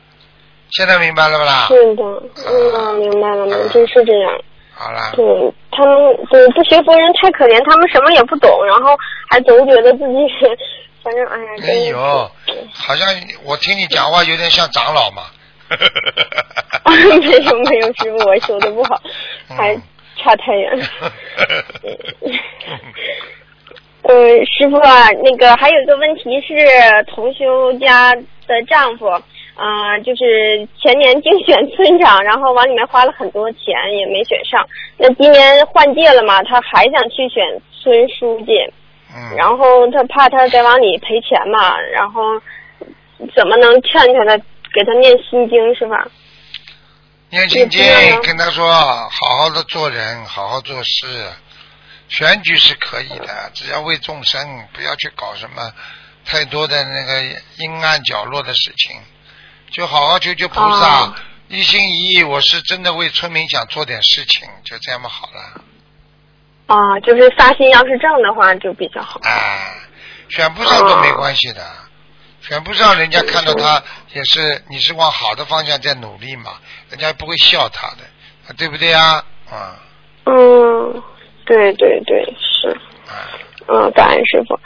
[0.71, 1.67] 现在明白了不啦？
[1.67, 2.03] 是的，
[2.47, 4.31] 嗯，明白了，明白真是这样。
[4.73, 5.25] 好了，对
[5.71, 8.97] 他们，对不学佛人太可怜，他们什么也不懂，然后
[9.29, 10.15] 还总觉得自己，
[11.03, 12.31] 反正哎呀，真哎呦，
[12.73, 13.07] 好像
[13.43, 15.23] 我听你讲话有点像长老嘛。
[17.21, 19.01] 没 有没有，师傅，我修的不好，
[19.47, 19.81] 还嗯
[20.17, 20.79] 差太远。
[24.03, 24.13] 呃，
[24.45, 26.55] 师傅啊，那个还有一个问题是，
[27.07, 28.13] 同修家
[28.47, 29.07] 的丈夫，
[29.55, 34.67] 啊、就是前年竞选村长，然后往里面花了很多钱，也没选上。
[34.97, 38.53] 那今年换届了嘛，他还想去选村书记，
[39.15, 39.37] 嗯。
[39.37, 42.21] 然后他怕他再往里赔钱嘛，然后
[43.35, 44.35] 怎么能劝劝他，
[44.73, 46.07] 给他念心经是吧？
[47.29, 47.81] 念心经
[48.23, 51.31] 跟他说，好好的做人，好好做事。
[52.09, 55.73] 选举是可以的，只要为众生，不要去搞什么
[56.25, 57.23] 太多的那个
[57.57, 58.97] 阴暗角落的事情，
[59.71, 61.15] 就好好求求菩萨，哦
[61.47, 65.61] 一心一意，我是真的为村民想做点事情，就这样嘛好了。
[66.67, 69.19] 啊，就是发心，要是正的话就比较好。
[69.23, 69.73] 哎，
[70.29, 71.65] 选不上都没关系的，
[72.41, 73.81] 选不上人家看到他
[74.13, 76.53] 也是你是往好的方向在努力嘛，
[76.89, 79.23] 人家不会笑他的，对不对啊？
[79.49, 79.79] 啊
[80.25, 81.03] 嗯，
[81.45, 82.69] 对对对，是，
[83.07, 83.29] 啊，
[83.67, 84.59] 嗯，感恩师傅。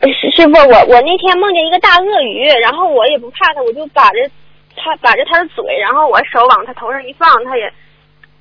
[0.00, 4.30] 呃师师傅，我我那天梦见一个大鳄鱼，然后我也不怕它，我就把着
[4.76, 7.72] 它把着它的嘴，然后我手往它头上一放，它也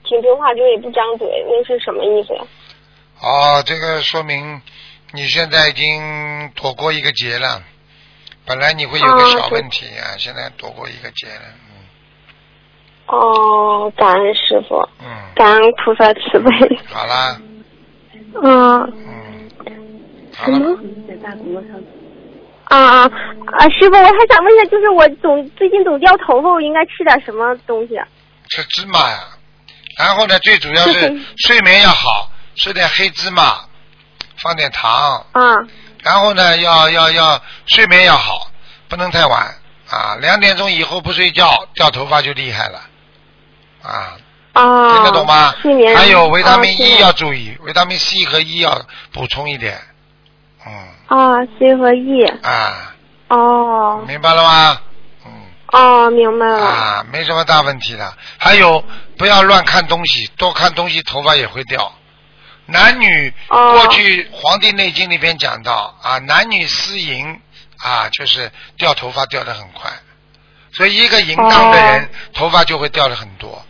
[0.04, 2.44] 挺听话，就也不张嘴，那是什么意思呀？
[3.20, 4.62] 哦，这个说明
[5.14, 7.64] 你现在已经躲过一个劫了。
[8.48, 11.42] 本来你会有个哦小问题啊，现在躲过一个劫了。
[11.46, 11.64] 嗯
[13.08, 16.80] 哦，感恩师傅，嗯，感恩菩萨慈悲。
[16.88, 17.40] 好啦，
[18.44, 19.50] 嗯，嗯，
[20.36, 20.78] 好什么了，？
[22.66, 23.70] 啊啊啊！
[23.70, 28.06] 师傅，我还想问一下，就是我总最近总掉头发，我应该吃点什么东西啊？
[28.50, 29.20] 吃芝麻呀。
[29.98, 33.62] 然后呢，最主要是嗯 睡眠要好，吃点黑芝麻，
[34.44, 35.26] 放点糖。
[35.32, 35.56] 啊
[36.08, 38.50] 然后呢，要要要睡眠要好，
[38.88, 39.54] 不能太晚
[39.90, 40.16] 啊。
[40.22, 42.80] 两点钟以后不睡觉，掉头发就厉害了
[43.84, 44.16] 啊。
[44.54, 44.94] 啊！
[44.94, 45.54] 听得懂吗？
[45.62, 49.78] 睡眠还有维他命 E 要注意，维他命 C 和 E 要补充一点。
[50.66, 50.74] 嗯
[51.08, 52.96] 啊，C 和 E 啊，
[53.28, 54.82] 哦明白了吗？
[55.26, 55.32] 嗯
[55.74, 56.66] 哦，明白了。
[56.66, 58.14] 啊，没什么大问题的。
[58.38, 58.82] 还有
[59.18, 61.92] 不要乱看东西，多看东西头发也会掉。
[62.68, 67.42] 男女哦过去《黄帝内经》里边讲到啊，男女私淫
[67.80, 69.90] 啊，就是掉头发掉的很快，
[70.72, 73.64] 所以一个淫荡的人、哦头发就会掉的很多。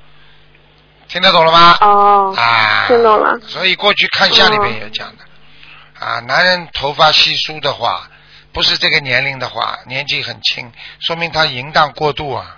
[1.07, 1.77] 听得懂了吗？
[1.79, 8.09] 哦，啊，听懂了所以过去看相里边也讲的，啊，男人头发稀疏的话，
[8.51, 12.57] 不是这个年龄的话，年纪很轻，说明他淫荡过度啊，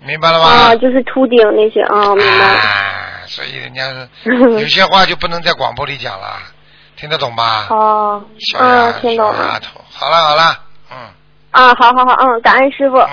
[0.00, 0.46] 明白了吗？
[0.48, 2.44] 啊，就是秃顶那些啊，明白。
[2.46, 3.88] 啊，所以人家
[4.24, 6.36] 是 有些话就不能在广播里讲了，
[6.96, 7.68] 听得懂吧？
[7.70, 9.36] 哦，小丫嗯，听懂了。
[9.38, 10.58] 小丫头，好了好了，
[10.90, 10.96] 嗯
[11.52, 13.08] 啊，好好好，嗯，感恩师傅，嗯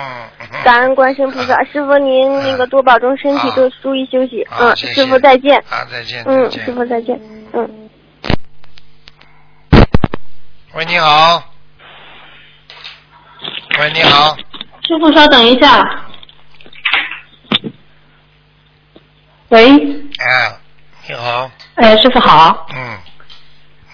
[0.52, 4.42] 嗯， 感恩观世音菩萨，师傅您那个多保重身体，啊多注意休息。
[4.42, 5.56] 啊嗯，师傅再见。
[5.70, 7.20] 啊，再见嗯，师傅再见。
[7.52, 7.88] 嗯。
[10.74, 11.42] 喂，你好。
[13.78, 14.36] 喂，你好。
[14.82, 15.80] 师傅稍等一下。
[19.48, 19.66] 喂，
[20.18, 20.52] 哎，
[21.08, 21.50] 你好。
[21.76, 22.76] 哎，师傅好，嗯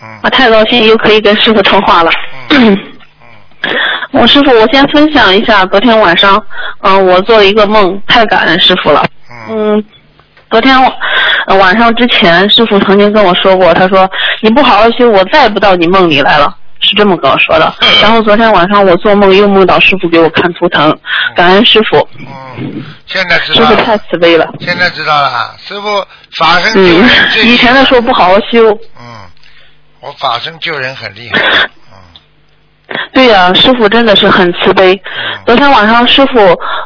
[0.02, 2.10] 嗯我太高兴又可以跟师傅通话了。
[2.50, 2.78] 嗯嗯
[4.12, 6.42] 我 师傅，我先分享一下昨天晚上，
[6.82, 9.04] 嗯、我做了一个梦，太感恩师傅了。
[9.48, 9.84] 嗯嗯，
[10.50, 10.76] 昨天
[11.58, 16.52] 晚上之前，师傅曾经跟我说过，他说你不好好修，我再也不到你梦里来了，
[16.84, 17.74] 是这么跟我说的。
[18.00, 20.96] 然后昨天晚上我做梦又梦到师傅给我看图腾，
[21.34, 24.46] 感恩师傅，嗯，现在知道师傅太，慈悲了。
[24.60, 25.28] 现在知道了。
[25.28, 26.04] 啊，师傅
[26.36, 27.08] 法身救嗯
[27.48, 28.70] 以前的时候不好好修。
[29.00, 29.20] 嗯，
[30.00, 31.70] 我法身救人很厉害，嗯
[33.12, 34.92] 对呀、师傅真的是很慈悲。
[34.94, 35.00] 嗯
[35.46, 36.38] 昨天晚上师傅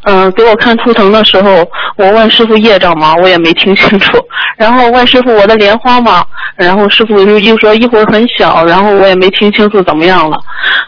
[0.03, 1.65] 嗯、呃给我看图腾的时候，
[1.97, 3.15] 我问师傅业障吗？
[3.15, 4.19] 我也没听清楚。
[4.57, 6.25] 然后问师傅我的莲花吗？
[6.57, 10.37] 然后师傅又又说一会儿很小，然后我也没听清楚怎么样了。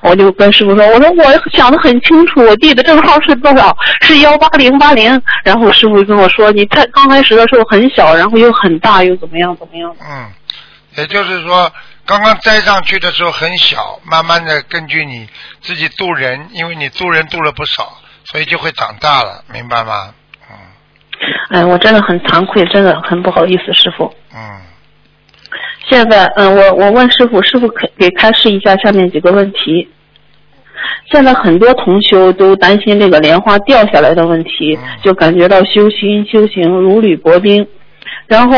[0.02, 3.74] 我就跟师傅说，我说我想的很清楚，我记得正号是多少？
[4.00, 5.20] 是幺八零八零。
[5.44, 9.94] 然后师傅跟我说，你太刚开始的时候很小，然后又很大，又怎么样怎么样？
[10.00, 10.26] 嗯，
[10.96, 11.70] 也就是说，
[12.10, 15.28] 刚刚栽上去的时候很小，慢慢的根据你
[15.60, 20.12] 自己渡人，因为你渡人渡了不少，所以就会长大了，明白吗？
[20.50, 20.56] 嗯
[21.50, 24.12] 哎，我真的很惭愧，真的很不好意思，师傅。
[24.34, 24.60] 嗯，
[25.88, 29.88] 现在，嗯，我我问师傅，师傅可给开示一下下面几个问题。
[31.12, 37.64] 现在很多同修都担心这个莲花掉下来的问题嗯，就感觉到修心修行如履薄冰。
[38.26, 38.56] 然后，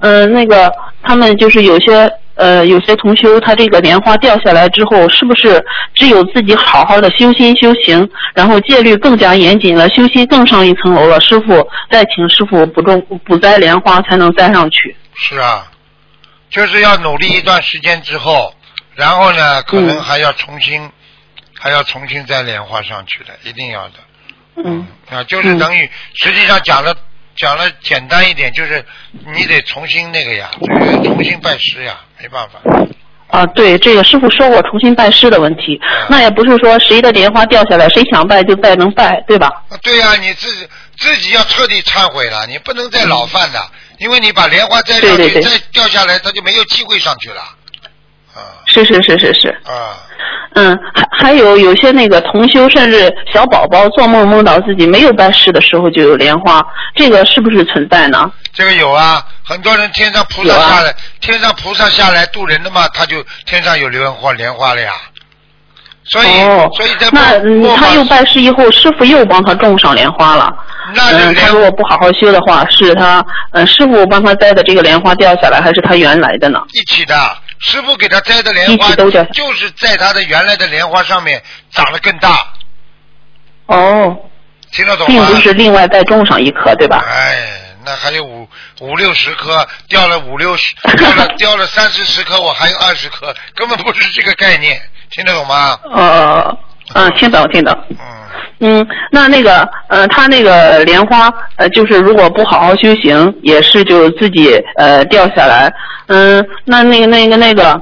[0.00, 14.96] 嗯、那个他们就是有些呃有些同修，他这个莲花掉下来之后，是不是只有自己好好的修心修行，然后戒律更加严谨了，修心更上一层楼了，师傅再请师傅补种补栽莲花才能栽上去。
[15.16, 15.70] 是啊，
[16.50, 18.52] 就是要努力一段时间之后，
[18.94, 20.90] 然后呢，可能嗯还要重新，
[21.58, 23.94] 还要重新栽莲花上去的，一定要的。
[24.64, 24.86] 嗯。
[25.10, 26.94] 啊，就是等于、实际上讲了
[27.36, 28.84] 讲了简单一点，就是
[29.34, 32.58] 你得重新那个呀，就是重新拜师呀，没办法。
[33.28, 39.48] 啊，对，这个师傅说过重新拜师的问题，嗯那也不是说谁的莲花掉下来，谁想拜就拜能拜，对吧？
[39.68, 40.66] 啊，对呀、你自己
[40.96, 43.60] 自己要彻底忏悔了，你不能再老犯的，
[43.98, 47.40] 因为你把莲花摘上去，对对对再掉下来，它就没有机会上去了。
[48.34, 49.98] 啊是是是是是，啊，
[50.54, 56.64] 嗯，还还有有些那个同修，甚至小宝宝做梦梦到自己没有拜师的时候就有莲花，
[56.96, 58.32] 这个是不是存在呢？
[58.52, 64.92] 这个有啊，很多人天上菩萨下来，天上菩萨下来渡人的嘛，他就天上有莲花莲花了呀。
[66.06, 70.54] 所以、哦所以在，那嗯他又拜师以后，师傅又帮他种上莲花了。
[70.88, 76.60] 嗯，那这个莲他如果不好好修的话，是他嗯师傅帮他栽的这个莲花掉下来，还是他原来的呢？
[76.72, 77.14] 一起的，
[77.58, 82.38] 师傅给他栽的莲一花起都掉就是在他的原来的莲花上面长得更大，
[83.66, 84.14] 哦，
[84.72, 85.26] 听得懂吗？
[85.26, 87.02] 并不是另外再种上一棵，对吧？
[87.08, 88.48] 哎，那还有五
[88.80, 94.80] 五六十颗，掉了五六十，掉了掉了三四十颗，我还有二十颗，根本不是这个概念，
[95.10, 95.78] 听得懂吗？
[95.94, 96.58] 呃，
[96.94, 97.76] 嗯，听懂听懂。
[97.90, 97.98] 嗯，
[98.60, 105.72] 嗯，那那个，呃，他那个莲花，呃，就是如果不好好修行，也是就自己呃掉下来。
[106.06, 107.80] 嗯，那那个那个那个，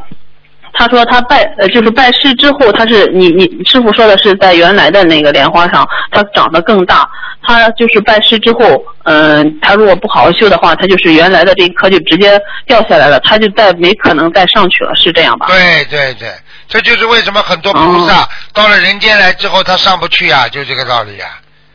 [0.74, 7.08] 他说他拜呃就是拜师之后，他是你你师傅说的是在原来的那个莲花上，它长得更大。
[7.44, 15.46] 他就是拜师之后，嗯、他如果不好好修的话，他就是原来的这一颗就直接掉下来了，他就再没可能再上去了，是这样吧？
[15.48, 16.30] 对对对，
[16.68, 21.26] 这就是为什么很多菩萨、到了人间来之后，他上不去呀、就这个道理呀、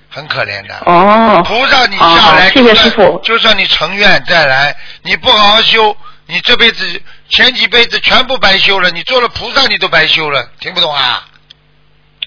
[0.09, 0.75] 很可怜的。
[0.85, 3.19] 哦，菩萨你下来，好谢谢师傅。
[3.21, 4.73] 就算你成愿再来，
[5.03, 5.93] 你不好好修，
[6.27, 11.25] 你这辈子前几辈子全部白修了，你做了菩萨你都白修了，听不懂啊？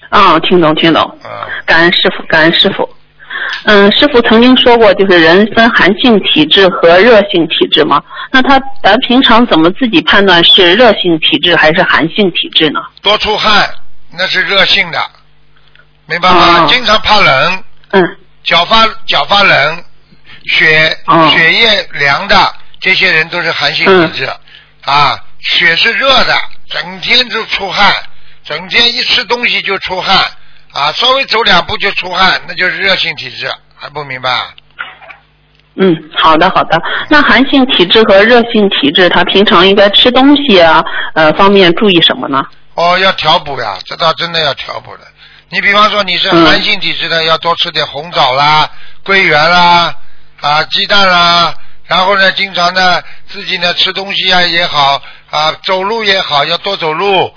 [0.09, 1.19] 啊，听懂听懂。
[1.23, 1.29] 嗯，
[1.65, 2.89] 感恩师傅，感恩师傅。
[3.63, 8.01] 嗯，师傅曾经说过，就是人分寒性体质和热性体质嘛。
[8.31, 12.79] 那他咱平常怎么自己判断是热性体质还是寒性体质呢？
[13.01, 13.69] 多出汗
[14.11, 14.99] 那是热性的，
[16.07, 16.63] 明白吗？
[16.63, 19.83] 哦经常怕冷，嗯，脚发脚发冷，
[20.45, 22.35] 血、哦血液凉的，
[22.81, 24.29] 这些人都是寒性体质、
[24.83, 25.17] 啊。
[25.39, 26.35] 血是热的，
[26.69, 27.91] 整天就出汗，
[28.43, 30.17] 整天一吃东西就出汗
[30.71, 34.29] 啊，稍微走两步就出汗，那就是热性体质，还不明白？
[35.75, 36.79] 嗯，好的好的。
[37.09, 40.83] 那寒性体质和热性体质，他平常应该吃东西啊，
[41.15, 42.39] 呃方面注意什么呢？
[42.75, 45.03] 哦，要调补呀，这倒真的要调补的。
[45.49, 48.69] 你比方说你是嗯寒性体质的，要多吃点红枣啦、
[49.03, 49.95] 桂圆啦、
[50.39, 51.53] 啊鸡蛋啦，
[51.91, 57.33] 然后呢，经常呢自己呢吃东西啊也好啊，走路也好，要多走路，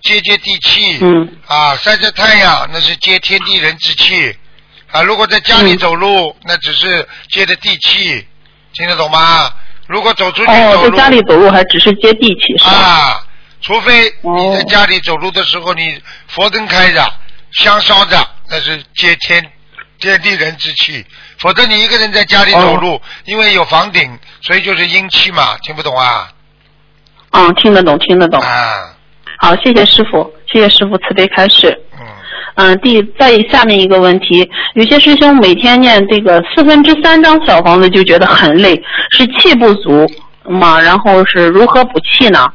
[0.00, 0.96] 接接地气。
[1.02, 1.28] 嗯。
[1.46, 4.34] 啊，晒晒太阳那是接天地人之气
[4.90, 5.02] 啊。
[5.02, 8.26] 如果在家里嗯走路，那只是接的地气，
[8.72, 9.52] 听得懂吗？
[9.86, 12.70] 如果走出去哦，走路，在家里走路还只是接地气是吧？
[12.70, 13.22] 啊，
[13.60, 17.06] 除非你在哦家里走路的时候，你佛灯开着，
[17.52, 19.44] 香烧着，那是接天
[19.98, 21.04] 天地人之气。
[21.38, 26.30] 否则你一个人在家里走路，哦因为有房顶，所以就是阴气嘛，听不懂啊？
[27.30, 28.40] 嗯，听得懂听得懂。
[28.40, 28.96] 啊，
[29.38, 31.78] 好，谢谢师傅，谢谢师傅慈悲开示。
[31.98, 32.06] 嗯，
[32.54, 38.74] 嗯，第再下面一个问题，有些师兄每天念这个四分之三张小房子就觉得很累，
[39.12, 40.10] 是气不足
[40.44, 40.80] 嘛？
[40.80, 42.50] 然后是如何补气呢？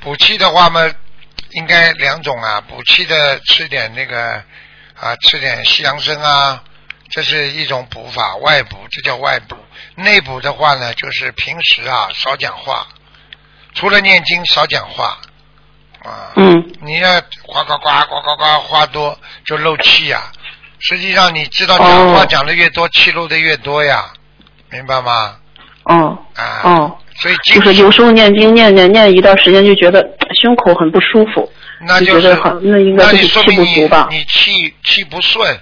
[0.00, 0.80] 补气的话嘛，
[1.52, 4.42] 应该两种啊，补气的吃点那个
[5.02, 6.62] 啊，吃点西洋参啊，
[7.10, 9.56] 这是一种补法，外补这叫外补。
[9.96, 12.86] 内补的话呢，就是平时啊少讲话，
[13.74, 15.18] 除了念经少讲话
[16.04, 16.30] 啊。
[16.36, 20.30] 嗯你要呱呱呱呱呱呱话多就漏气呀、
[20.78, 24.12] 实际上你知道讲话哦讲的越多，气漏的越多呀，
[24.70, 25.36] 明白吗？
[25.84, 26.60] 哦啊。
[26.62, 30.00] 哦，所以经就是有时候念经念念念一段时间就觉得
[30.40, 31.52] 胸口很不舒服，
[31.84, 34.08] 那就是好那应该那你就是气说明你不足吧？
[34.10, 35.60] 你气气不顺，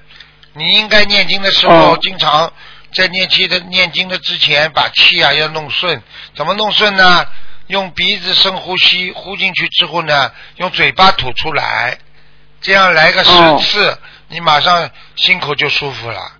[0.54, 2.52] 你应该念经的时候哦经常
[2.92, 6.02] 在念气的念经的之前把气啊要弄顺，
[6.34, 7.26] 怎么弄顺呢？
[7.68, 11.96] 用鼻子深呼吸，呼进去之后呢，用嘴巴吐出来，
[12.60, 13.96] 这样来个十哦次，
[14.26, 16.32] 你马上心口就舒服了。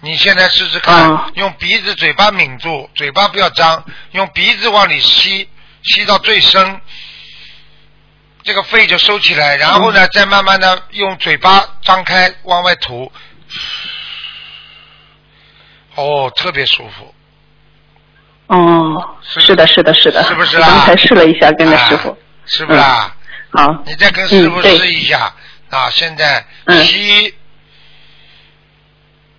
[0.00, 5.46] 你现在试试看，哦用鼻子、嘴巴抿住，嘴巴不要张，用鼻子往里吸，
[5.82, 6.80] 吸到最深，
[8.42, 13.10] 这个肺就收起来，然后呢，再慢慢的用嘴巴张开往外吐，
[15.94, 17.14] 哦，特别舒服。
[18.48, 22.16] 哦，是是的，是的，是的，是不是啊刚才试了一下，跟着师傅啊。
[22.44, 23.14] 是不是啊？
[23.52, 25.32] 好，你再跟师傅试一下、
[25.70, 25.88] 啊！
[25.90, 27.34] 现在嗯吸、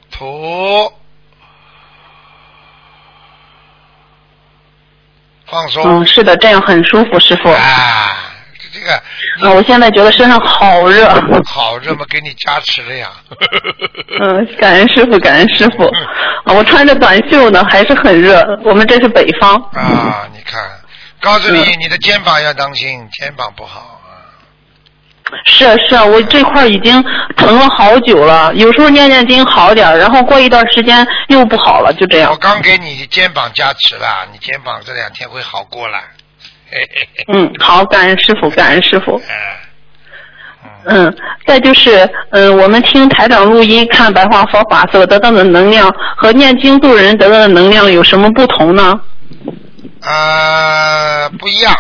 [0.10, 0.92] 吐、
[5.46, 7.50] 放松、嗯，是的，这样很舒服，师傅。
[7.52, 8.33] 啊！
[8.84, 11.08] 这个啊，我现在觉得身上好热。
[11.46, 13.10] 好热嘛给你加持了呀！
[14.20, 15.86] 嗯，感恩师傅，感恩师傅。
[16.46, 18.44] 啊，我穿着短袖呢，还是很热。
[18.64, 19.56] 我们这是北方。
[19.74, 20.62] 啊，你看，
[21.22, 24.04] 告诉你，嗯你的肩膀要当心，肩膀不好啊。
[25.46, 27.02] 是啊是啊，我这块已经
[27.38, 32.38] 疼了好久了，有时候念念经好点，然后过一段时间又不好了，就这样我。
[32.38, 36.00] 刚给你肩膀加持了，你肩膀这两天会好过了。
[37.32, 39.22] 嗯，好，感恩师傅，感恩师傅。
[39.28, 39.60] 哎，
[40.86, 49.00] 嗯，嗯，再就是，嗯，我们听台长录音、看白话佛法所得到的能量和念经度人得到的能量有什么不同呢？
[50.02, 51.74] 呃，不一样。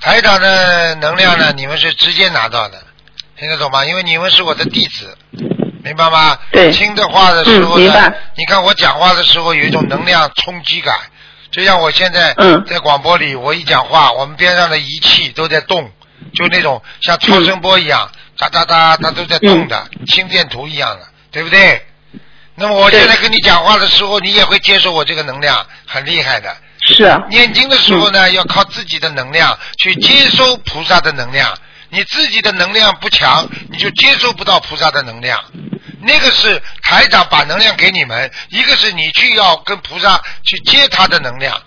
[0.00, 2.78] 台长的能量呢，你们是直接拿到的，
[3.38, 3.84] 听得懂吗？
[3.84, 5.16] 因为你们是我的弟子，
[5.82, 6.38] 明白吗？
[6.52, 10.94] 对听的话的时候呢，嗯明白你看我讲话的时候有一种能量冲击感，
[11.54, 15.88] 就像我现在嗯在广播里，我一讲话，我们边上的仪器都在动，
[16.34, 21.86] 就那种像超声波一样，哒哒哒，它都在动的，心电图一样的，对不对？
[22.56, 26.56] 那么我现在跟你讲话的时候，你也会接受我这个能量，很厉害的。
[26.86, 31.56] 是啊，念经的时候呢，要靠自己的能量去接收菩萨的能量。
[31.90, 35.38] 你自己的能量不强，你就接收不到菩萨的能量。
[36.04, 41.60] 那个是台长把能量给你们，一个是你去要跟菩萨去接他的能量，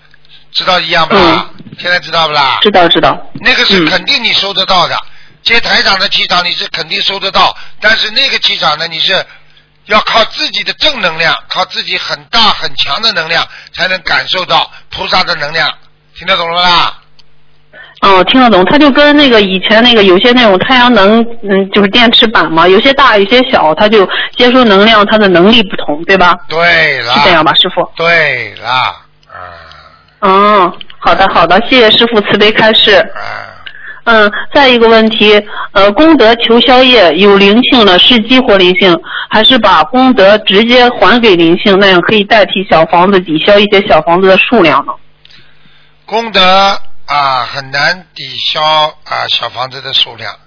[0.51, 1.49] 知道一样不啦？
[1.79, 2.59] 现在知道不啦？
[2.61, 3.17] 知道知道。
[3.41, 4.97] 那个是嗯肯定你收得到的，
[5.43, 9.25] 接台长的气场你是肯定收得到，但是那个气场呢，你是
[9.85, 15.77] 要靠自己的正能量，靠自己很大很强的能量，才能感受到菩萨的能量，
[16.15, 16.99] 听得懂了吧啦？
[18.01, 26.35] 哦，听得懂，它就跟那个以前那个有些那种太阳能，嗯，就是电池板嘛，有些大，有些小，它就接收能量，它的能力不同，对吧？
[26.47, 27.89] 对了，是这样吧，师傅？
[27.95, 28.95] 对了，啊
[30.19, 32.97] 哦，好的好的，谢谢师傅慈悲开示。
[34.05, 35.41] 嗯，嗯，再一个问题，
[35.71, 38.95] 呃，功德求消业有灵性了，是激活灵性，
[39.29, 44.93] 还是把功德直接还给灵性，那样可以代替小房子抵消一些小房子的数量呢？
[46.05, 46.41] 功德
[47.07, 48.61] 啊很难抵消
[49.05, 50.37] 啊小房子的数量，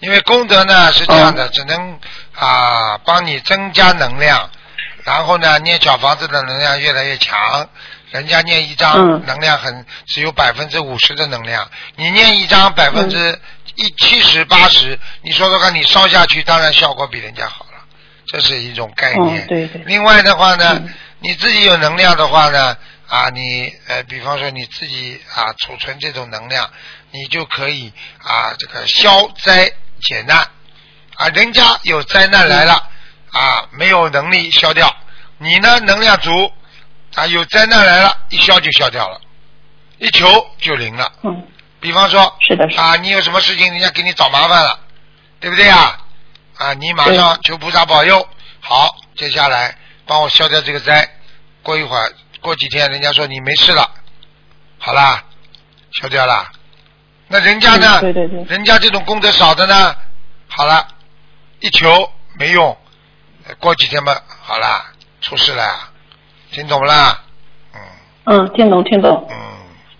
[0.00, 1.98] 因为功德呢是这样的，只能
[2.34, 4.50] 啊帮你增加能量，
[5.04, 7.68] 然后呢念小房子的能量越来越强。
[8.10, 9.22] 人家念一张嗯。
[9.26, 13.40] 能量很只有百分之五十的能量，你念一张百分之
[13.74, 17.82] 一七十八十，你说说看，你烧下去，当然效果比人家好了，
[18.26, 19.44] 这是一种概念。
[19.44, 19.82] 嗯对对。
[19.84, 20.94] 另外的话呢，嗯。
[21.20, 22.76] 你自己有能量的话呢，
[23.08, 26.70] 啊，你呃，比方说你自己啊储存这种能量，
[27.10, 27.92] 你就可以
[28.22, 30.38] 啊这个消灾解难
[31.16, 32.90] 啊，人家有灾难来了
[33.30, 34.94] 啊，没有能力消掉，
[35.38, 36.52] 你呢能量足
[37.14, 39.20] 啊，有灾难来了，一消就消掉了，
[39.98, 40.26] 一求
[40.58, 41.12] 就灵了。
[41.22, 41.46] 嗯，
[41.80, 42.78] 比方说是的，是。
[42.78, 44.80] 啊，你有什么事情，人家给你找麻烦了，
[45.40, 45.98] 对不对呀？
[46.56, 48.26] 啊，你马上求菩萨保佑。
[48.60, 49.76] 好，接下来
[50.06, 51.08] 帮我消掉这个灾。
[51.62, 52.12] 过一会儿，
[52.44, 53.90] 过几天，人家说你没事了，
[54.78, 55.24] 好啦，
[55.92, 56.46] 消掉了。
[57.26, 58.00] 那人家呢？
[58.00, 59.96] 嗯对对对人家这种功德少的呢，
[60.46, 60.86] 好了，
[61.60, 61.88] 一求
[62.38, 62.76] 没用，
[63.48, 64.92] 呃过几天嘛，好啦，
[65.22, 65.88] 出事了，
[66.50, 67.18] 听懂不啦？
[67.74, 67.80] 嗯
[68.24, 69.26] 嗯，听懂听懂。
[69.30, 69.36] 嗯。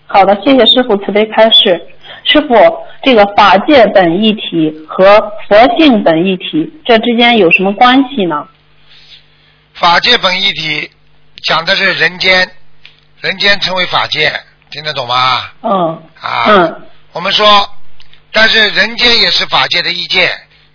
[0.05, 1.83] 好的，谢谢师傅慈悲开示。
[2.25, 2.53] 师傅，
[3.01, 5.19] 这个法界本一体和
[5.49, 8.47] 佛性本一体，这之间有什么关系呢？
[9.73, 10.91] 法界本一体
[11.45, 12.49] 讲的是人间，
[13.21, 14.33] 人间称为法界，
[14.71, 15.51] 听得懂吗？
[15.61, 16.81] 嗯啊，嗯
[17.11, 17.69] 我们说，
[18.31, 20.27] 但是人间也是法界的一界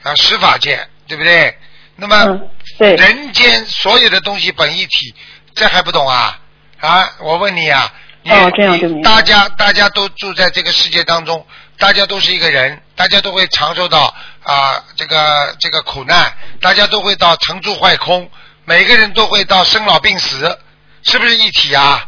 [0.05, 1.59] 啊，十法界，对不对？
[1.97, 5.13] 那么、嗯，对，人间所有的东西本一体，
[5.55, 6.39] 这还不懂啊？
[6.79, 7.93] 啊，我问你啊，
[8.23, 11.45] 你、哦这样就大家大家都住在这个世界当中，
[11.79, 14.15] 大家都是一个人，大家都会尝受到
[14.45, 18.31] 啊这个这个苦难，大家都会到成住坏空，
[18.71, 20.57] 每个人都会到生老病死，
[21.03, 22.07] 是不是一体啊？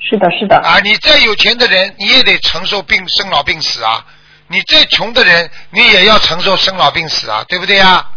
[0.00, 4.02] 是的，是的，啊，你再有钱的人，你也得承受病生老病死啊；
[4.46, 8.12] 你再穷的人，你也要承受生老病死啊，对不对啊？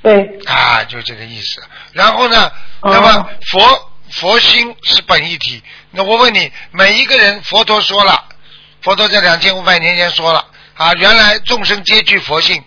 [0.00, 1.60] 对，啊，就这个意思。
[1.92, 5.60] 然后呢，哦那么佛佛心是本一体。
[5.90, 8.26] 那我问你，每一个人，佛陀说了，
[8.82, 12.62] 佛陀在两千五百年前说了啊，原来众生皆具佛性，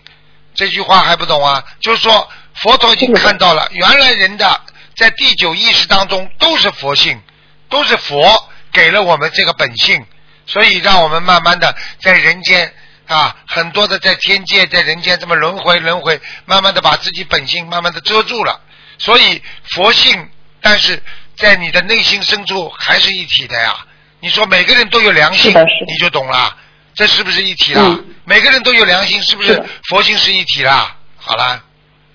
[0.54, 1.64] 这句话还不懂啊？
[1.80, 4.60] 就是说，佛陀已经看到了，原来人的
[4.96, 7.20] 在第九意识当中都是佛性，
[7.68, 10.04] 都是佛给了我们这个本性，
[10.46, 12.72] 所以让我们慢慢的在人间
[13.06, 18.60] 啊，很多的在天界、在人间这么轮回轮回，慢慢的把自己本性慢慢的遮住了。
[18.98, 20.28] 所以佛性，
[20.60, 21.02] 但是
[21.36, 23.86] 在你的内心深处还是一体的呀。
[24.20, 26.56] 你说每个人都有良心你就懂了，
[26.94, 27.82] 这是不是一体了？
[27.82, 30.96] 嗯每个人都有良心，是不是佛性是一体了？
[31.16, 31.60] 好了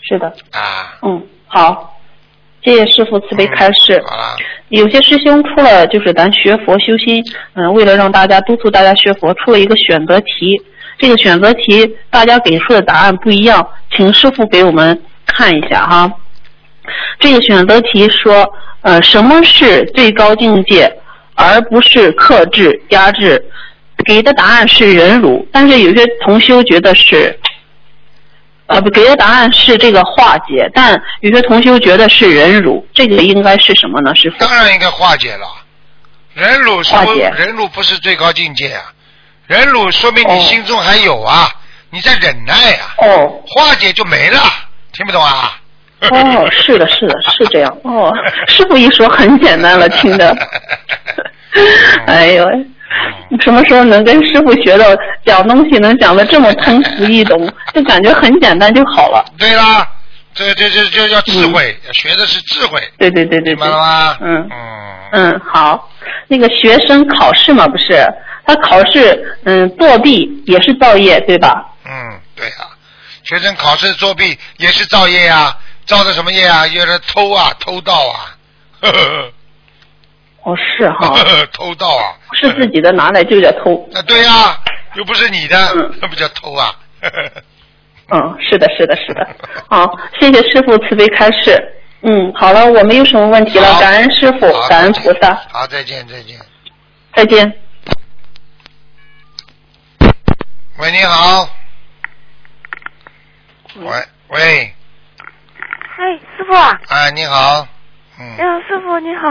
[0.08, 2.00] 是的，啊，嗯，好，
[2.64, 4.02] 谢谢师傅慈悲开示。
[4.70, 7.22] 有些师兄出了，就是咱学佛修心，
[7.56, 10.62] 嗯，为了让大家督促大家学佛，出了一个选择题。
[10.98, 16.10] 这个选择题大家给出的答案不一样，请师傅给我们看一下哈。
[17.20, 18.50] 这个选择题说，
[18.84, 20.90] 呃，什么是最高境界，
[21.36, 23.44] 而不是克制、压制？
[24.06, 27.38] 给的答案是忍辱，但是有些同修觉得是，
[28.68, 34.14] 呃，不给的答案是这个化解，但有些同修觉得是忍辱，这个应该是什么呢？
[34.16, 34.30] 是？
[34.40, 35.48] 当然应该化解了。
[36.34, 38.84] 忍辱是不化解忍辱不是最高境界啊，
[39.48, 41.50] 忍辱说明你哦心中还有啊，
[41.90, 44.40] 你在忍耐啊，哦化解就没了，
[44.94, 45.60] 听不懂啊？
[46.12, 47.78] 哦，是的，是的，是这样。
[47.84, 48.14] 哦，
[48.48, 50.38] 师傅一说很简单了，听的。
[52.06, 52.46] 哎呦，
[53.44, 54.86] 什么时候能跟师傅学到
[55.26, 59.24] 讲东西能讲的这么通俗易懂，就感觉很简单就好了。
[59.38, 59.88] 对啦，
[60.34, 63.78] 这这这这叫智慧，要学的是智慧，对对对对对明白了。
[63.78, 64.18] 吗？
[64.22, 65.90] 嗯嗯嗯，好。
[66.30, 68.06] 那个学生考试嘛，不是
[68.46, 71.66] 他考试，嗯，作弊也是造业，对吧？
[71.86, 72.68] 嗯，对啊，
[73.24, 76.66] 学生考试作弊也是造业啊，造的什么业啊？
[76.68, 78.36] 有的偷啊，偷盗啊，
[78.82, 79.32] 呵 呵
[80.44, 83.88] 哦，是哈，呵 偷盗啊，不是自己的拿来就叫偷。
[83.94, 84.58] 啊，对呀、
[84.96, 86.74] 又不是你的，嗯那不叫偷啊。
[87.02, 87.32] 呵 呵
[88.10, 89.28] 嗯，是的，是的，是的。
[89.70, 89.86] 好，
[90.20, 91.62] 谢谢师傅慈悲开示。
[92.02, 96.40] 嗯，好了，我没有什么问题了，感恩师傅，感恩菩萨，好，再见，再见。
[97.14, 97.54] 再见。
[100.78, 101.50] 喂，你好。
[103.80, 103.92] 喂
[104.30, 104.74] 喂，
[105.98, 107.68] 哎，师傅啊，啊，你好。
[108.20, 109.28] 嗯哎呦，师傅你好，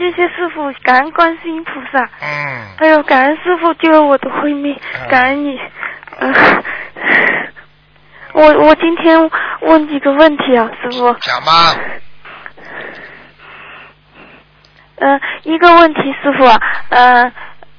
[0.00, 5.60] 谢谢师傅，感恩观世音菩萨，嗯，哎呦，感恩师傅救了我的慧命嗯，感恩你，
[6.20, 6.34] 嗯、
[8.32, 9.30] 我我今天
[9.60, 11.76] 问几个问题啊，师傅，讲吧。
[15.00, 17.32] 嗯、一个问题，师傅啊，呃，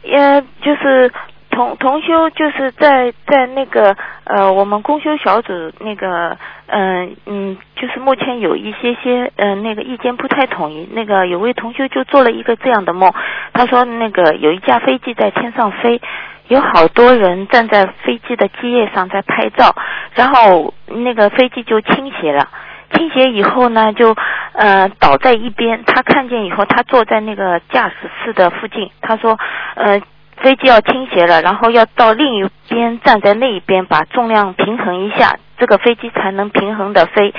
[0.04, 1.12] 呃，就是
[1.52, 6.36] 同同修，就是在在那个呃，我们公修小组那个，
[6.68, 10.88] 嗯、嗯，就是目前有一些些呃那个意见不太统一。
[10.94, 13.14] 那个有位同修就做了一个这样的梦，
[13.54, 16.02] 他说那个有一架飞机在天上飞。
[16.48, 19.74] 有好多人站在飞机的机翼上在拍照，
[20.16, 22.50] 然后那个飞机就倾斜了，
[22.94, 24.14] 倾斜以后呢，就
[24.52, 25.82] 呃倒在一边。
[25.86, 29.40] 他看见以后，他坐在那个驾驶室的附近，他说
[29.76, 30.02] 呃
[30.44, 37.34] 飞机要倾斜了，然后要到另一边站在那一边，把重量平衡一下，这个飞机才能平衡的飞。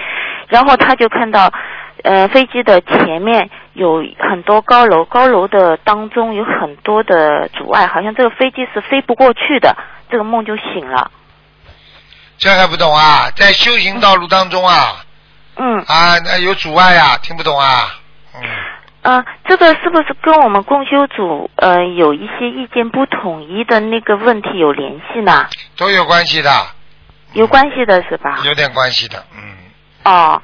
[0.49, 1.53] 然后他就看到。
[2.05, 9.77] 呃，飞机的前面有很多高楼，高楼的当中有很多的阻碍，好像这个飞机是飞不过去的。
[10.11, 11.13] 这个梦就醒了。
[12.39, 13.31] 这还不懂啊？
[13.37, 15.05] 在修行道路当中啊，
[15.55, 17.95] 嗯，啊，那有阻碍啊，听不懂啊？
[18.35, 18.43] 嗯，
[19.03, 25.47] 呃，这个是不是跟我们共修组呃有一些意见不统一的那个问题有联系呢？
[25.77, 26.51] 都有关系的，
[27.33, 28.39] 有关系的是吧？
[28.45, 29.43] 有点关系的，嗯。
[30.05, 30.41] 哦，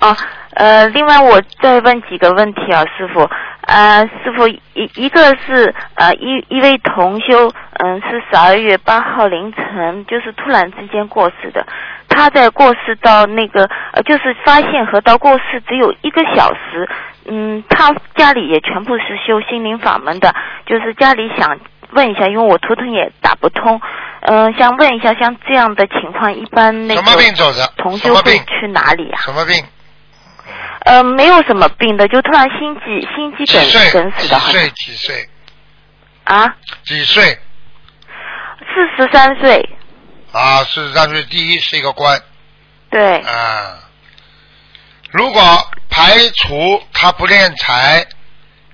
[0.00, 0.16] 哦，
[0.54, 3.28] 呃，另外我再问几个问题啊，师傅。
[3.62, 4.60] 呃，师傅一
[4.94, 11.66] 一个是呃一一位同修，嗯、是十二月八号凌晨，就是突然之间过世的。
[12.08, 16.88] 他在过世到那个呃，就是发现和到过世只有一个小时。
[17.28, 20.32] 嗯，他家里也全部是修心灵法门的，
[20.64, 21.58] 就是家里想
[21.90, 23.80] 问一下，因为我图腾也打不通，
[24.20, 27.66] 嗯、想问一下，像这样的情况，一般那个什么病走的？
[27.78, 28.38] 同修会？
[28.60, 29.54] 去哪里呀、什么病？
[30.84, 33.44] 呃，没有什么病的，就突然心肌心肌
[33.92, 34.70] 梗梗死的，好像岁？
[34.70, 35.28] 几岁？
[36.22, 36.54] 啊，
[36.84, 37.24] 几岁？
[38.72, 39.68] 四十三岁，
[40.36, 42.20] 啊，事实上是第一是一个官
[42.90, 43.78] 对，啊。
[45.12, 48.06] 如果排除他不敛财，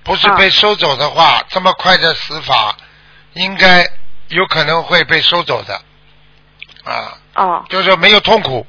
[0.03, 2.75] 不是啊被收走的话，这么快的死法，
[3.33, 3.87] 应该
[4.27, 5.81] 有可能会被收走的
[6.83, 7.17] 啊。
[7.35, 8.67] 哦，就是没有痛苦，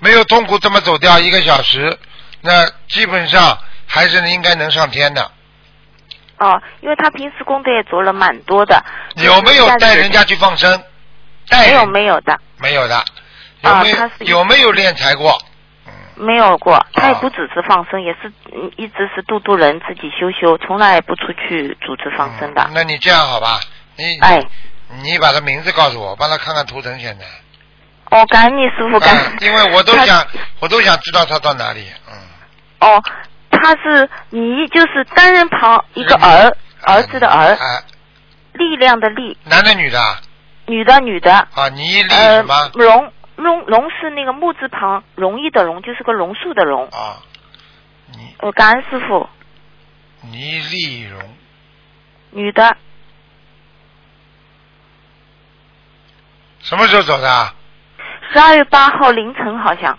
[0.00, 1.96] 没有痛苦这么走掉一个小时，
[2.40, 5.30] 那基本上还是应该能上天的。
[6.38, 8.84] 哦，因为他平时功德也做了蛮多的，
[9.14, 10.34] 有没有带人家去？
[10.34, 10.82] 去放生？
[11.48, 13.04] 带没有没有的，没有的，
[13.62, 15.38] 有没有、有没有练财过？
[15.86, 22.70] 嗯，没有过，他也啊不只是放生，也是嗯一直是度度人，自己修修，从来不出去组织放生的嗯。
[22.74, 23.60] 那你这样好吧？
[23.96, 24.42] 你哎，
[25.02, 27.24] 你把他名字告诉我，我帮他看看图腾现在。
[28.10, 29.32] 哦，感恩你师傅，感恩。
[29.32, 30.26] 嗯因为我都想，
[30.60, 31.86] 我都想知道他到哪里。
[32.10, 32.14] 嗯。
[32.80, 33.02] 哦，
[33.50, 37.82] 他是你就是单人旁一个儿，儿子的儿，啊，
[38.52, 40.20] 力量的力，男的女的啊？
[40.66, 46.86] 女的女的，啊，倪丽呃什么？，榕榕榕是那个木字旁，容易的容，就是个榕树的榕。
[46.88, 47.18] 啊，
[48.12, 48.34] 你。
[48.40, 49.28] 我，感恩师傅，
[50.22, 51.20] 倪丽蓉，
[52.30, 52.76] 女的，
[56.60, 57.54] 什么时候走的啊？
[58.32, 59.98] 十二月八号凌晨好像。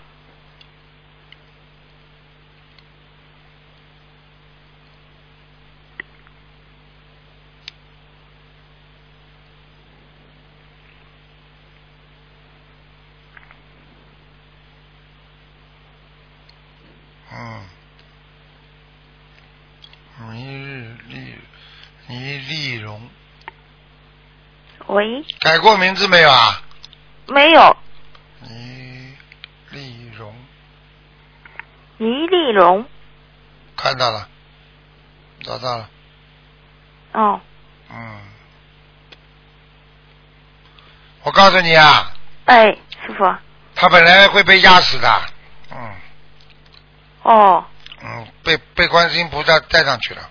[17.43, 17.65] 嗯，
[20.31, 21.35] 倪日丽，
[22.07, 23.09] 倪丽蓉，
[24.87, 26.61] 喂，改过名字没有啊？
[27.27, 27.77] 没有，
[28.41, 29.17] 倪
[29.71, 30.33] 丽蓉，
[31.97, 32.85] 倪丽蓉。
[33.75, 34.29] 看到了，
[35.41, 35.89] 找到了，
[37.11, 37.41] 哦，
[37.89, 38.21] 嗯。
[41.23, 42.13] 我告诉你啊，
[42.45, 42.67] 哎，
[43.05, 43.25] 师傅。
[43.75, 45.21] 他本来会被压死的，
[45.71, 45.95] 嗯
[47.23, 47.63] 哦，
[48.03, 50.21] 嗯，被被观世音菩萨带上去了，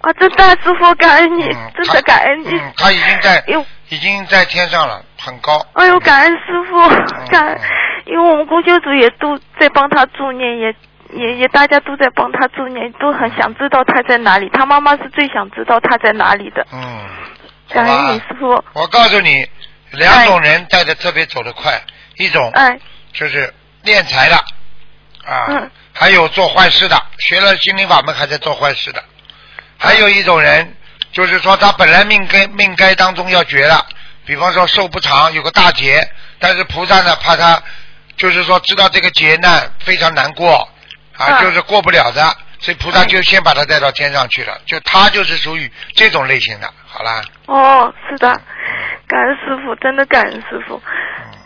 [0.00, 2.50] 啊，这大，师傅感恩你，嗯，真的感恩你。
[2.58, 3.44] 嗯，他已经在
[3.90, 6.88] 已经在天上了，很高，哎呦，感恩师傅，
[7.30, 7.60] 感恩嗯，
[8.06, 10.74] 因为我们公修组也都在帮他助念，也
[11.14, 14.48] 也也大家都在帮他助念，都很想知道他在哪里。
[14.52, 16.66] 他妈妈是最想知道他在哪里的。
[16.72, 17.08] 嗯，
[17.70, 19.44] 感恩你师傅，我告诉你，
[19.92, 21.72] 两种人带的特别走得快，
[22.18, 22.78] 一种哎，
[23.12, 24.36] 就是练财的，
[25.24, 29.02] 啊，嗯还有做坏事的，学了心灵法门还在做坏事的，
[29.76, 30.76] 还有一种人，
[31.10, 33.84] 就是说他本来命该命该当中要绝了，
[34.24, 37.60] 比方说寿不长，有个大劫，但是菩萨呢怕他，
[38.16, 40.68] 就是说知道这个劫难非常难过，
[41.16, 48.40] 啊，嗯就是过不了的，所以菩萨就先把他带到天上去了，就他就是属于这种类型的，好啦，哦，是的，
[49.08, 50.76] 感恩师傅，真的感恩师傅。
[50.76, 50.82] 嗯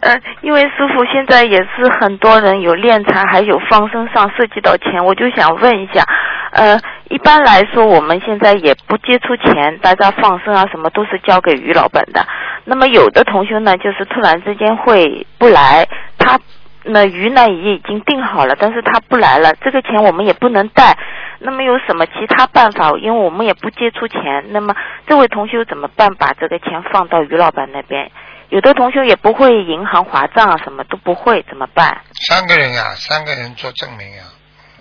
[0.03, 6.03] 呃，因为师傅现在也是很多人有练财，还有放生上涉及到钱，我就想问一下，
[6.51, 6.77] 呃，
[7.09, 12.27] 一般来说我们现在也不接触钱，大家放生啊什么都是交给于老板的。
[12.65, 15.87] 那么有的同学呢，就是突然之间会不来，
[16.19, 16.37] 他
[16.83, 20.99] 那鱼呢也已经定好了，但是他不来了，这个钱我们也不能带。
[21.45, 22.90] 那么有什么其他办法？
[23.01, 24.74] 因为我们也不接触钱，那么
[25.07, 26.14] 这位同学怎么办？
[26.14, 28.11] 把这个钱放到于老板那边？
[28.49, 32.03] 有的同学也不会银行划账啊，什么都不会，怎么办？
[32.28, 34.24] 三个人呀、三个人做证明呀、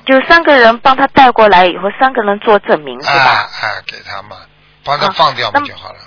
[0.05, 3.32] 就三个人帮他带过来以后，三个人做证明是啊吧？
[3.32, 4.36] 啊，给他嘛，
[4.84, 5.99] 帮他啊放掉不就好了。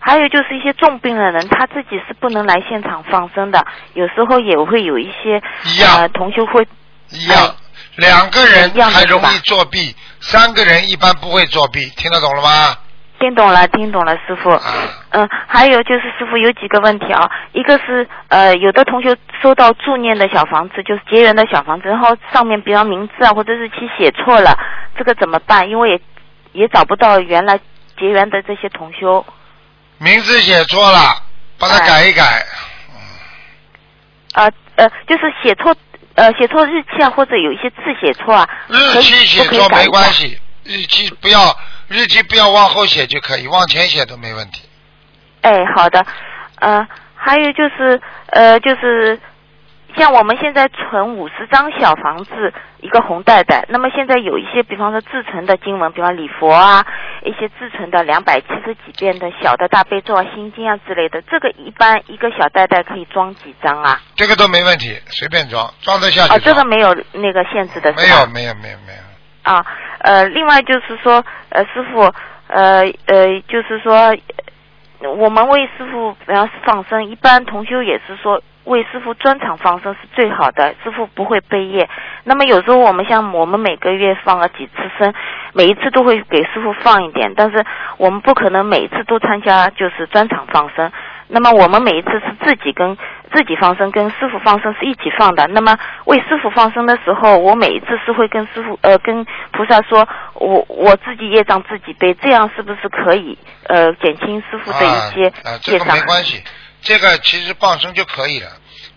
[0.00, 6.66] 还有就是一些重病的人，他自己是不能来现场放生的，有时候也会有一些一样呃同学会
[7.10, 7.54] 一样，
[7.98, 12.76] 两个人还容易作弊，三个人一般不会作弊，听得懂了吗？
[13.18, 14.50] 听懂了，听懂了，师傅。
[14.50, 14.62] 啊，
[15.10, 24.56] 嗯，还有就是师傅有几个问题啊，一个是呃，有的同学收到助念的小房子，就是结缘的小房子，然后上面比方名字啊或者日期写错了，
[24.96, 25.68] 这个怎么办？
[25.68, 26.00] 因为也
[26.52, 27.58] 也找不到原来
[27.98, 29.26] 结缘的这些同修。
[29.98, 31.20] 名字写错了，
[31.58, 32.46] 帮他哎改一改。
[34.34, 35.74] 呃呃，就是写错
[36.18, 41.56] 呃写错日期啊，或者有一些字写错啊，日期写错没关系，日期不要
[41.86, 44.62] 日期不要往后写就可以，往前写都没问题。
[45.42, 46.04] 哎，好的，
[46.56, 48.00] 呃，还有就是
[48.32, 49.18] 呃，就是
[49.96, 53.64] 像我们现在存五十张小房子，一个红袋袋。
[53.68, 56.86] 那么现在有一些，比方说自存的经文，比方礼佛啊，
[57.24, 64.00] 一些自存的两百七十几遍的小的大悲咒啊、心经啊之类的，这个一般一个小袋袋可以装几张啊？
[64.14, 66.54] 这个都没问题，随便装，装得下哦，去装。
[66.54, 67.92] 这个没有那个限制的？
[67.94, 68.98] 没有没有没有没有。
[69.42, 69.64] 啊，
[70.00, 72.02] 呃，另外就是说，呃，师傅，
[72.48, 74.14] 呃呃，就是说，
[75.00, 81.88] 呃我们为师傅比方放生，一般同修也是说为师傅专场放生是最好的，师傅不会背业。
[82.24, 85.12] 那么有时候我们像我们每个月放了几次生，
[85.54, 87.64] 每一次都会给师傅放一点，但是
[87.96, 90.92] 我们不可能每一次都参加就是专场放生。
[91.30, 92.96] 那么我们每一次是自己跟
[93.30, 95.46] 自己放生，跟师傅放生是一起放的。
[95.48, 105.96] 那么为师傅放生的时候，我每一次是会跟师傅呃跟菩萨说，我我自己业障自己背，这样是不是可以呃减轻师傅的一些啊啊，这个业障？
[105.96, 106.42] 没关系，
[106.82, 108.50] 这个其实放生就可以了，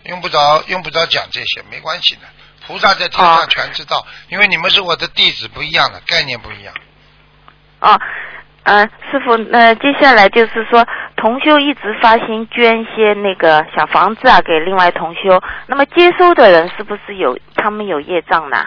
[0.04, 2.22] 用不着用不着讲这些，没关系的。
[2.66, 6.72] 菩萨在天啊上全知道，因为你们是我的弟子，不一样的概念不一样。
[7.80, 8.00] 哦，
[8.62, 18.64] 呃，师傅，那、接下来就是说，同修一直发心捐一些那个小房子啊给另外同修，那么接收的人是不是有他们有业障呢？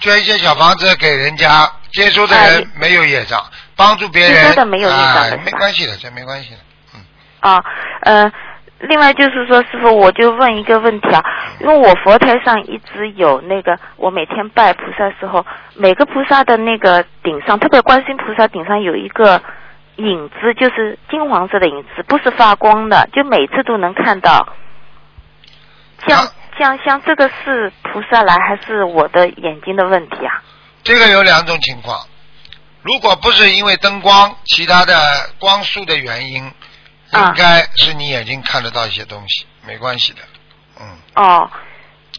[0.00, 6.56] 捐一些小房子给人家，接收的人没有业障，帮助别人接收的没有业障没关系的，这没关系的。
[7.40, 7.62] 啊，
[8.02, 8.30] 呃，
[8.80, 11.22] 另外就是说，师傅，我就问一个问题啊，
[11.60, 19.42] 因为我佛台上一直有那个，我每天拜菩萨时候，每个菩萨的那个顶上，特别观世音菩萨顶上有一个
[19.96, 24.46] 影子，就是金黄色的影子，不是发光的，就每次都能看到。
[26.06, 30.42] 像啊像像这个是菩萨来，还是我的眼睛的问题啊？
[30.82, 31.98] 这个有两种情况，
[32.82, 34.94] 如果不是因为灯光、其他的
[35.38, 36.52] 光束的原因，啊
[37.12, 40.20] 应该是你眼睛看得到一些东西，没关系的。
[40.80, 40.86] 嗯，
[41.16, 41.50] 哦，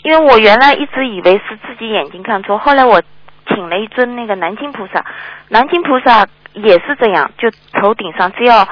[0.03, 3.01] 因为我原来一直以为是自己眼睛看错，后来我
[3.47, 5.05] 请了一尊那个南京菩萨，
[5.49, 8.65] 南京菩萨也是这样，就头顶上只要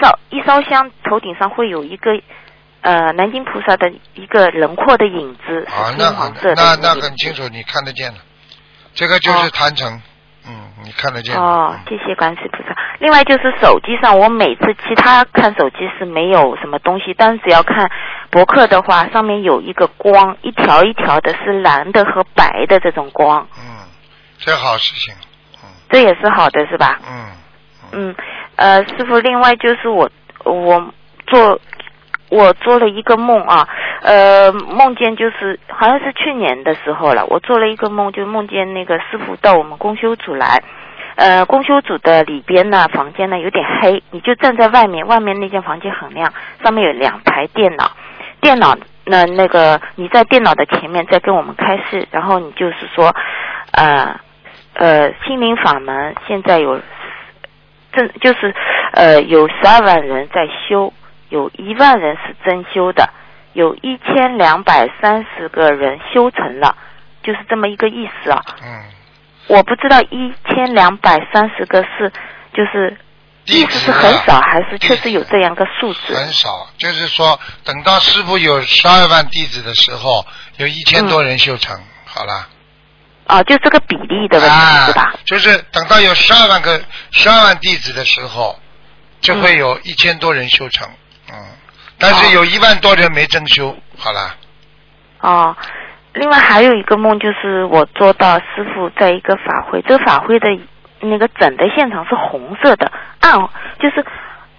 [0.00, 2.12] 烧一烧香，头顶上会有一个
[2.80, 6.10] 呃南京菩萨的一个轮廓的影子，啊，那
[6.54, 8.18] 那那很清楚，你看得见的，
[8.94, 9.50] 这个就是哦。
[9.50, 10.00] 坛城，
[10.48, 11.36] 嗯，你看得见。
[11.36, 12.76] 哦嗯，谢谢观世菩萨。
[13.00, 17.90] 另外就是手机上，我每次其他看手机是没有什么东西，但只要看
[18.30, 23.84] 博客的话，上面有一个光，一条一条的是蓝的和白的这种光，嗯，
[24.38, 25.14] 这好事情，
[25.62, 26.98] 嗯这也是好的，是吧？
[27.06, 27.26] 嗯
[27.92, 28.14] 嗯，
[28.56, 30.10] 呃，师傅，另外就是我
[30.44, 30.92] 我
[31.26, 31.60] 做
[32.28, 33.68] 我做了一个梦啊，
[34.02, 40.62] 呃，梦见就是好像是去年的时候了，我做了一个梦，就梦见那个师傅到我们公修组来。
[41.14, 46.30] 呃，公修组的里边呢，房间呢有点黑，你就站在外面，外面那间房间很亮，
[46.62, 47.90] 上面有两台电脑，
[48.40, 53.14] 电脑那那个你在电脑的前面在跟我们开示，然后你就是说，
[53.72, 54.20] 呃
[54.74, 56.78] 呃，心灵法门现在有
[57.94, 58.54] 正就是
[58.92, 60.92] 呃有十二万人在修，
[61.28, 63.08] 有一万人是真修的，
[63.52, 66.76] 有一千两百三十个人修成了，
[67.22, 68.42] 就是这么一个意思啊。
[68.62, 68.84] 嗯，
[69.48, 72.12] 我不知道一千两百三十个是
[72.52, 72.96] 就是
[73.46, 76.14] 意思是很少，还是确实有这样个数字？
[76.14, 80.24] 很少，就是说，等到师傅有十二万弟子的时候，
[80.56, 82.48] 有一千多人修成，好了。
[83.26, 85.12] 啊，就这个比例的问题、啊是吧？
[85.24, 88.56] 就是等到有十二万个十二万弟子的时候，
[89.20, 90.94] 就会有一千多人修成，嗯，
[91.98, 94.34] 但是有一万多人没真修，好了，
[95.20, 95.56] 哦，
[96.12, 100.48] 另外还有一个梦，就是我做到师傅在一个法会，这个法会的
[101.00, 103.32] 那个整的现场是红色的，暗
[103.78, 104.04] 就是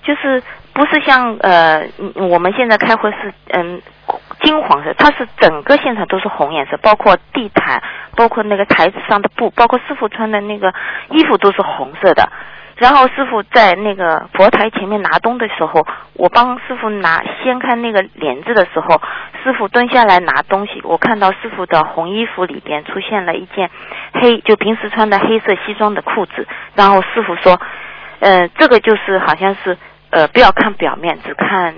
[0.04, 0.42] 就是
[0.74, 3.82] 不是像呃我们现在开会是嗯
[4.42, 7.82] 金黄色，它是整个现场都是红颜色，包括地毯，
[8.16, 10.74] 包括那个台子上的布，包括师傅穿的那个
[11.12, 12.28] 衣服都是红色的。
[12.78, 19.02] 然后师傅在那个佛台前面拿东的时候，我帮师傅拿掀开那个帘子的时候，
[19.44, 23.72] 师傅蹲下来拿东西，我看到师傅的红衣服里边出现了一件
[24.14, 26.48] 黑，就平时穿的黑色西装的裤子。
[26.76, 27.60] 然后师傅说，
[28.20, 29.76] 呃，这个就是好像是
[30.12, 31.76] 呃，不要看表面，只看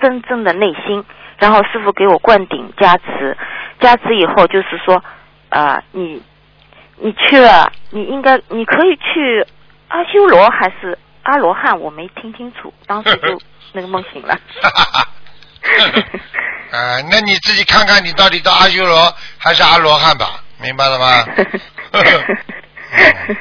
[0.00, 1.04] 真正的内心。
[1.38, 3.36] 然后师傅给我灌顶加持，
[3.80, 5.02] 加持以后就是说，
[5.50, 6.22] 呃，你
[6.96, 9.44] 你去了，你应该你可以去
[9.92, 13.38] 阿修罗还是阿罗汉，我没听清楚，当时就
[13.72, 14.34] 那个梦醒了。
[16.72, 21.24] 啊， 那你自己看看你到底到阿修罗还是阿罗汉吧，明白了吗？
[21.92, 23.36] 嗯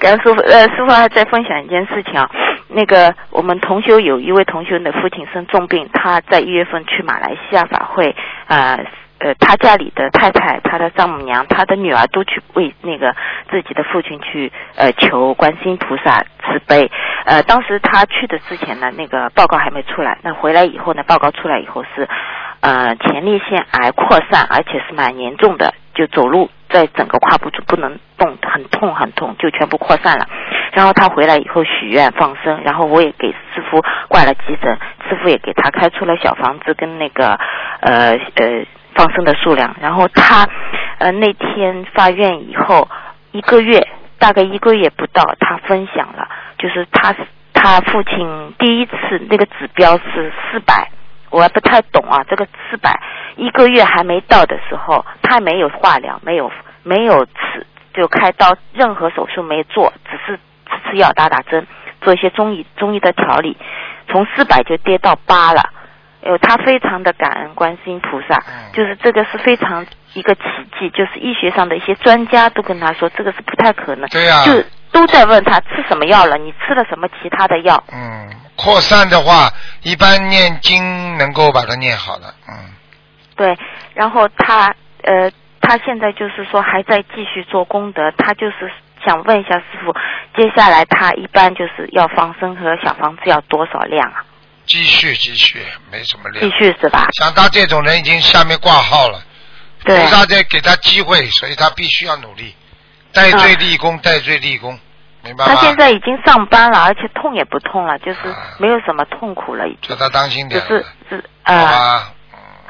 [0.00, 2.30] 刚刚师傅，呃，师傅还在分享一件事情啊，
[2.68, 8.14] 那个我们同修有一位同修的父亲生重病，他在一月份去马来西亚法会，
[8.46, 8.78] 呃
[9.20, 13.14] 呃，他家里的太太、他的丈母娘、他的女儿都去为那个
[13.50, 16.90] 自己的父亲去呃求观世音菩萨慈悲。
[17.24, 22.08] 呃，当时他去的之前呢，那个报告还没出来，那回来以后呢，报告出来以后是
[22.60, 30.26] 呃前列腺癌扩散，而且是蛮严重的，就走路在整个胯部就不能动，很痛很痛，就全部扩散了。
[30.72, 37.38] 然后他回来以后许愿放生，然后我也给师傅挂了急诊，师傅也给他开出了小房子跟那个
[37.80, 38.64] 呃呃
[38.98, 39.74] 放生的数量。
[39.80, 40.46] 然后他
[40.98, 42.86] 呃那天发愿以后
[43.30, 43.86] 一个月，
[44.18, 46.28] 大概一个月不到，他分享了，
[46.58, 47.14] 就是他
[47.54, 48.94] 他父亲第一次
[49.30, 50.90] 那个指标是四百。
[51.30, 52.98] 我还不太懂啊，这个四百
[53.36, 56.50] 一个月还没到的时候，他没有化疗，没有
[56.82, 60.38] 没有吃就开刀，任何手术没做，只是
[60.70, 61.66] 吃吃药、打打针，
[62.00, 63.58] 做一些中医中医的调理，
[64.08, 65.60] 从四百就跌到八了。
[66.28, 70.42] 哎呦，他非常的感恩观世音菩萨，嗯就是这个是非常一个奇
[70.78, 74.62] 迹，就是医学上的一些专家都跟他说这个是不太可能，对呀就
[74.92, 77.82] 都在问他吃什么药了，你吃了什么其他的药？
[77.90, 79.48] 嗯，扩散的话，
[79.82, 82.76] 一般念经能够把它念好的，嗯，
[83.34, 83.56] 对，
[83.94, 84.74] 然后他
[85.04, 85.30] 呃，
[85.62, 88.70] 他现在就是说还在继续做功德，他就是
[89.02, 89.94] 想问一下师傅，
[90.36, 94.24] 接下来他一般就是要放生和小房子要多少量啊？
[94.68, 96.40] 继续继续，没什么继。
[96.50, 97.08] 续是吧？
[97.18, 99.20] 像他这种人已经下面挂号了，
[99.80, 102.54] 菩对，萨在给他机会，所以他必须要努力，
[103.12, 104.78] 戴罪立功，戴罪立功，
[105.22, 105.54] 明白吗？
[105.54, 112.12] 他现在已经上班了，而且痛也不痛了，就是啊没有什么痛苦了，已经叫他当心点，就是是啊？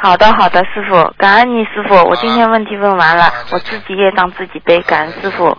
[0.01, 5.59] 好的，好的，师傅，感恩你师傅，我今天问题问完了我自己也当自己背，感恩师傅。